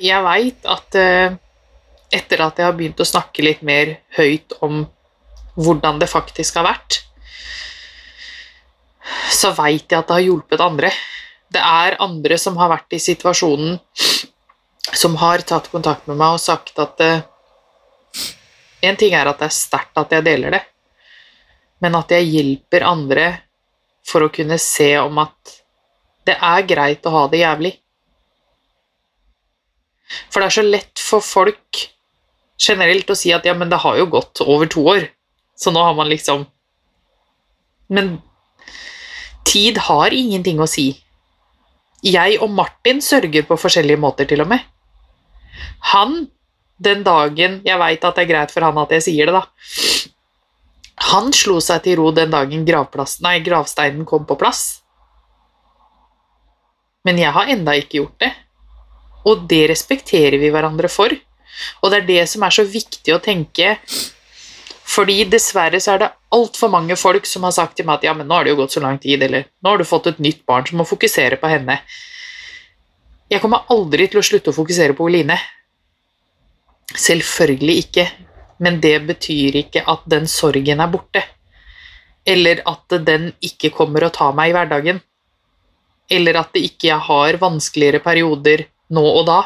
Jeg 0.00 0.24
veit 0.26 0.66
at 0.66 0.96
eh, 0.98 1.36
etter 2.10 2.42
at 2.42 2.58
jeg 2.58 2.66
har 2.66 2.74
begynt 2.76 3.00
å 3.00 3.06
snakke 3.06 3.44
litt 3.44 3.62
mer 3.66 3.98
høyt 4.16 4.56
om 4.64 4.82
hvordan 5.60 6.00
det 6.00 6.08
faktisk 6.10 6.58
har 6.58 6.66
vært, 6.66 7.02
så 9.32 9.52
veit 9.56 9.86
jeg 9.88 9.98
at 9.98 10.08
det 10.08 10.16
har 10.18 10.26
hjulpet 10.26 10.62
andre. 10.64 10.90
Det 11.50 11.60
er 11.60 11.98
andre 12.02 12.38
som 12.38 12.58
har 12.60 12.70
vært 12.72 12.94
i 12.94 13.02
situasjonen, 13.02 13.78
som 14.94 15.16
har 15.20 15.42
tatt 15.46 15.70
kontakt 15.72 16.06
med 16.10 16.18
meg 16.20 16.36
og 16.36 16.42
sagt 16.42 16.78
at 16.82 17.04
eh, 17.04 17.26
En 18.80 18.96
ting 18.96 19.12
er 19.12 19.28
at 19.28 19.36
det 19.42 19.50
er 19.50 19.52
sterkt 19.52 19.98
at 20.00 20.12
jeg 20.14 20.24
deler 20.24 20.54
det, 20.54 20.60
men 21.84 21.98
at 21.98 22.12
jeg 22.14 22.30
hjelper 22.30 22.86
andre 22.88 23.26
for 24.08 24.24
å 24.24 24.30
kunne 24.32 24.56
se 24.56 24.94
om 24.96 25.18
at 25.20 25.52
det 26.24 26.38
er 26.40 26.64
greit 26.64 27.04
å 27.04 27.12
ha 27.12 27.26
det 27.28 27.42
jævlig. 27.42 27.74
For 30.32 30.40
det 30.40 30.48
er 30.48 30.56
så 30.56 30.64
lett 30.64 31.02
for 31.04 31.24
folk 31.24 31.82
generelt 32.60 33.12
å 33.12 33.18
si 33.18 33.34
at 33.36 33.44
ja, 33.44 33.52
men 33.56 33.68
det 33.68 33.82
har 33.84 34.00
jo 34.00 34.08
gått 34.16 34.42
over 34.44 34.68
to 34.70 34.84
år, 34.94 35.06
så 35.56 35.72
nå 35.72 35.84
har 35.84 35.96
man 35.98 36.08
liksom 36.08 36.46
Men 37.90 38.20
tid 39.46 39.78
har 39.86 40.14
ingenting 40.14 40.60
å 40.60 40.68
si. 40.70 40.92
Jeg 42.04 42.38
og 42.40 42.52
Martin 42.56 43.02
sørger 43.04 43.44
på 43.48 43.58
forskjellige 43.60 44.00
måter, 44.00 44.28
til 44.28 44.42
og 44.44 44.48
med. 44.52 44.64
Han, 45.92 46.30
den 46.80 47.02
dagen 47.04 47.58
Jeg 47.66 47.76
veit 47.76 48.04
at 48.04 48.16
det 48.16 48.22
er 48.22 48.28
greit 48.30 48.52
for 48.54 48.64
han 48.64 48.78
at 48.80 48.92
jeg 48.96 49.04
sier 49.10 49.28
det, 49.28 49.36
da. 49.36 49.44
Han 51.10 51.32
slo 51.32 51.58
seg 51.64 51.82
til 51.84 51.98
ro 52.00 52.10
den 52.12 52.32
dagen 52.32 52.64
nei, 52.64 53.40
gravsteinen 53.40 54.04
kom 54.04 54.26
på 54.28 54.36
plass. 54.36 54.82
Men 57.04 57.18
jeg 57.18 57.32
har 57.32 57.48
enda 57.48 57.74
ikke 57.76 58.00
gjort 58.02 58.20
det. 58.20 58.32
Og 59.28 59.44
det 59.48 59.66
respekterer 59.70 60.38
vi 60.40 60.50
hverandre 60.52 60.88
for. 60.88 61.12
Og 61.80 61.90
det 61.90 62.02
er 62.02 62.08
det 62.08 62.24
som 62.28 62.44
er 62.44 62.54
så 62.54 62.64
viktig 62.64 63.14
å 63.14 63.20
tenke. 63.24 63.78
Fordi 64.90 65.22
dessverre 65.30 65.78
så 65.82 65.94
er 65.94 66.02
det 66.02 66.10
altfor 66.34 66.70
mange 66.72 66.96
folk 66.98 67.26
som 67.28 67.44
har 67.46 67.54
sagt 67.54 67.76
til 67.78 67.86
meg 67.86 68.00
at 68.00 68.08
ja, 68.08 68.14
men 68.16 68.26
nå 68.26 68.34
har 68.34 68.46
det 68.46 68.54
jo 68.54 68.60
gått 68.62 68.74
så 68.74 68.82
lang 68.82 68.98
tid, 69.02 69.22
eller 69.22 69.46
nå 69.62 69.72
har 69.72 69.78
du 69.78 69.86
fått 69.86 70.08
et 70.10 70.22
nytt 70.22 70.40
barn 70.48 70.66
som 70.66 70.80
må 70.80 70.86
fokusere 70.88 71.38
på 71.38 71.50
henne. 71.50 71.76
Jeg 73.30 73.42
kommer 73.42 73.68
aldri 73.70 74.08
til 74.10 74.18
å 74.18 74.26
slutte 74.26 74.50
å 74.50 74.56
fokusere 74.56 74.96
på 74.98 75.06
Oline. 75.06 75.36
Selvfølgelig 76.90 77.76
ikke, 77.84 78.06
men 78.66 78.80
det 78.82 78.96
betyr 79.06 79.60
ikke 79.60 79.84
at 79.92 80.02
den 80.10 80.26
sorgen 80.30 80.82
er 80.82 80.90
borte. 80.90 81.22
Eller 82.26 82.64
at 82.68 82.98
den 83.06 83.30
ikke 83.46 83.70
kommer 83.74 84.04
å 84.04 84.10
ta 84.14 84.32
meg 84.34 84.50
i 84.50 84.56
hverdagen. 84.56 84.98
Eller 86.10 86.40
at 86.40 86.50
det 86.56 86.64
ikke 86.66 86.90
jeg 86.90 87.06
har 87.06 87.38
vanskeligere 87.38 88.02
perioder 88.02 88.64
nå 88.90 89.04
og 89.06 89.22
da. 89.30 89.38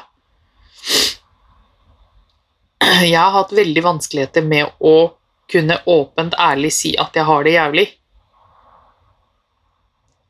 Jeg 3.05 3.21
har 3.21 3.37
hatt 3.37 3.53
veldig 3.53 3.85
vanskeligheter 3.85 4.45
med 4.49 4.73
å 4.81 4.97
kunne 5.51 5.79
åpent 5.87 6.35
ærlig 6.41 6.73
si 6.73 6.95
at 7.01 7.17
jeg 7.17 7.29
har 7.29 7.45
det 7.45 7.55
jævlig. 7.57 7.87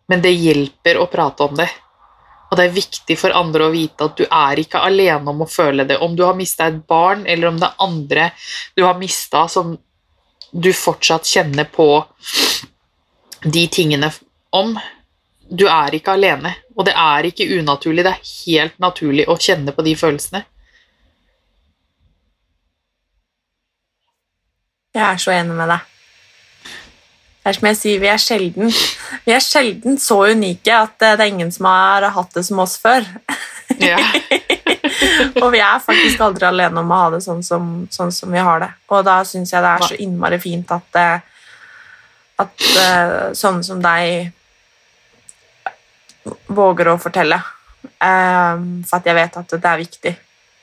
Men 0.09 0.23
det 0.25 0.35
hjelper 0.37 1.01
å 1.01 1.09
prate 1.11 1.47
om 1.47 1.57
det. 1.57 1.69
Og 2.51 2.59
det 2.59 2.67
er 2.69 2.77
viktig 2.77 3.17
for 3.19 3.35
andre 3.35 3.67
å 3.67 3.73
vite 3.73 4.07
at 4.07 4.19
du 4.19 4.27
er 4.29 4.61
ikke 4.61 4.83
alene 4.85 5.33
om 5.33 5.43
å 5.43 5.51
føle 5.51 5.87
det. 5.89 5.97
Om 5.99 6.17
du 6.17 6.25
har 6.27 6.37
mista 6.39 6.69
et 6.69 6.83
barn, 6.87 7.25
eller 7.27 7.51
om 7.51 7.61
det 7.61 7.71
er 7.71 7.87
andre 7.87 8.27
du 8.77 8.85
har 8.85 8.99
mista 9.01 9.47
som 9.49 9.73
du 10.55 10.71
fortsatt 10.77 11.27
kjenner 11.27 11.67
på 11.67 11.89
de 13.43 13.65
tingene 13.69 14.13
om. 14.55 14.77
Du 15.51 15.67
er 15.69 15.97
ikke 15.99 16.15
alene, 16.15 16.55
og 16.77 16.87
det 16.87 16.95
er 16.97 17.27
ikke 17.29 17.49
unaturlig. 17.59 18.05
Det 18.07 18.13
er 18.13 18.31
helt 18.47 18.79
naturlig 18.83 19.27
å 19.29 19.39
kjenne 19.41 19.75
på 19.75 19.85
de 19.87 19.97
følelsene. 19.99 20.45
Jeg 24.95 25.05
er 25.05 25.21
så 25.21 25.35
enig 25.35 25.57
med 25.59 25.69
deg. 25.73 25.91
Det 27.45 27.51
er 27.51 27.57
som 27.59 27.67
jeg 27.69 27.77
sier, 27.77 28.01
vi 28.01 28.09
er 28.09 28.21
sjelden, 28.23 28.71
vi 29.27 29.33
er 29.35 29.43
sjelden 29.45 29.99
så 30.01 30.17
unike 30.33 30.73
at 30.73 30.95
det 31.03 31.11
er 31.19 31.29
ingen 31.29 31.51
som 31.53 31.67
har 31.69 32.07
hatt 32.15 32.33
det 32.39 32.45
som 32.47 32.63
oss 32.63 32.79
før. 32.81 33.05
Ja. 33.83 33.99
og 35.43 35.51
vi 35.53 35.61
er 35.61 35.83
faktisk 35.83 36.23
aldri 36.25 36.47
alene 36.49 36.81
om 36.81 36.93
å 36.95 37.01
ha 37.03 37.11
det 37.17 37.21
sånn 37.25 37.43
som, 37.45 37.69
sånn 37.93 38.13
som 38.15 38.33
vi 38.33 38.41
har 38.45 38.63
det. 38.63 38.71
Og 38.89 39.05
da 39.05 39.19
syns 39.29 39.53
jeg 39.53 39.65
det 39.65 39.75
er 39.75 39.87
så 39.91 39.99
innmari 40.01 40.39
fint 40.41 40.73
at, 40.73 41.01
eh, 41.01 41.19
at 42.45 42.67
eh, 42.81 43.19
sånne 43.37 43.67
som 43.67 43.83
deg 43.85 44.33
våger 46.55 46.95
å 46.95 46.99
fortelle. 47.03 47.43
Um, 48.01 48.85
for 48.89 48.99
at 49.01 49.09
jeg 49.09 49.17
vet 49.17 49.41
at 49.41 49.53
det 49.53 49.71
er 49.71 49.81
viktig. 49.83 50.15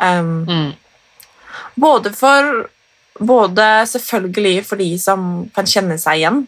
Um, 0.01 0.45
Mm. 0.49 0.71
både 1.75 2.09
for 2.17 2.69
Både 3.19 3.85
selvfølgelig 3.87 4.65
for 4.65 4.79
de 4.81 4.89
som 4.99 5.49
kan 5.55 5.67
kjenne 5.67 5.97
seg 6.01 6.21
igjen, 6.21 6.41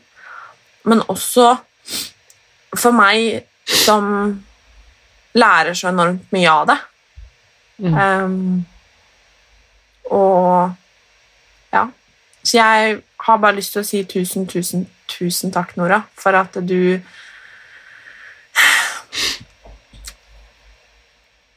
men 0.87 1.03
også 1.11 1.49
for 2.73 2.95
meg 2.95 3.43
som 3.69 4.05
lærer 5.37 5.73
så 5.77 5.89
enormt 5.91 6.31
mye 6.33 6.51
av 6.51 6.69
det. 6.69 6.77
Um, 7.83 8.63
og 10.11 10.71
ja. 11.73 11.87
Så 12.43 12.57
jeg 12.57 13.01
har 13.25 13.37
bare 13.41 13.55
lyst 13.57 13.73
til 13.73 13.81
å 13.83 13.87
si 13.87 14.03
tusen, 14.07 14.47
tusen, 14.47 14.85
tusen 15.09 15.53
takk, 15.53 15.75
Nora, 15.79 16.03
for 16.19 16.35
at 16.37 16.59
du 16.61 16.99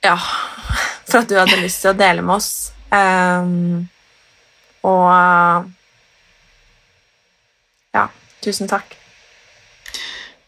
Ja. 0.07 0.17
For 1.07 1.19
at 1.19 1.29
du 1.31 1.35
hadde 1.39 1.59
lyst 1.59 1.83
til 1.83 1.91
å 1.91 1.99
dele 1.99 2.23
med 2.23 2.37
oss. 2.39 2.71
Um, 2.95 3.89
og 4.87 5.73
Ja, 7.97 8.09
tusen 8.45 8.69
takk. 8.71 8.95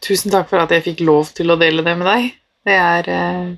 Tusen 0.05 0.31
takk 0.31 0.47
for 0.51 0.61
at 0.63 0.71
jeg 0.73 0.85
fikk 0.85 1.01
lov 1.07 1.33
til 1.35 1.51
å 1.51 1.57
dele 1.59 1.83
det 1.85 1.95
med 1.99 2.07
deg. 2.07 2.29
Det 2.67 2.75
er 2.75 3.09
eh, 3.13 3.49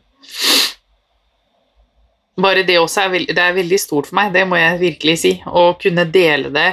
Bare 2.41 2.63
det 2.65 2.79
også 2.79 3.03
er, 3.05 3.27
det 3.27 3.43
er 3.43 3.53
veldig 3.53 3.77
stort 3.79 4.07
for 4.09 4.17
meg, 4.17 4.31
det 4.33 4.45
må 4.47 4.57
jeg 4.57 4.79
virkelig 4.81 5.17
si. 5.21 5.33
Å 5.45 5.75
kunne 5.81 6.07
dele 6.09 6.49
det 6.53 6.69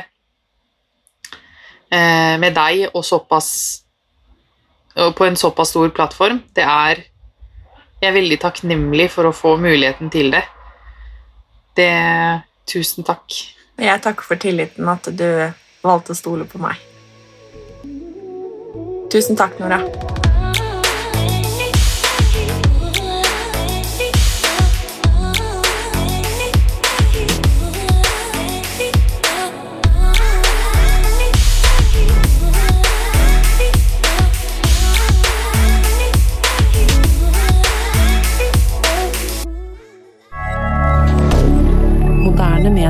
eh, 1.93 2.39
med 2.41 2.55
deg 2.57 2.87
og 2.95 3.05
såpass 3.05 3.51
og 4.99 5.13
på 5.15 5.29
en 5.29 5.37
såpass 5.39 5.71
stor 5.71 5.93
plattform, 5.95 6.41
det 6.57 6.65
er 6.65 7.05
Jeg 7.99 8.09
er 8.09 8.15
veldig 8.15 8.37
takknemlig 8.39 9.09
for 9.11 9.27
å 9.27 9.35
få 9.35 9.57
muligheten 9.59 10.11
til 10.11 10.31
det. 10.31 10.45
Det 11.75 11.91
Tusen 12.69 13.07
takk. 13.07 13.33
Jeg 13.79 14.03
takker 14.03 14.27
for 14.27 14.35
tilliten, 14.43 14.89
at 14.91 15.07
du 15.15 15.29
valgte 15.87 16.11
å 16.11 16.19
stole 16.19 16.47
på 16.51 16.59
meg. 16.59 16.83
Tusen 19.13 19.39
takk, 19.39 19.55
Nora. 19.63 19.81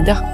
D'accord. 0.08 0.27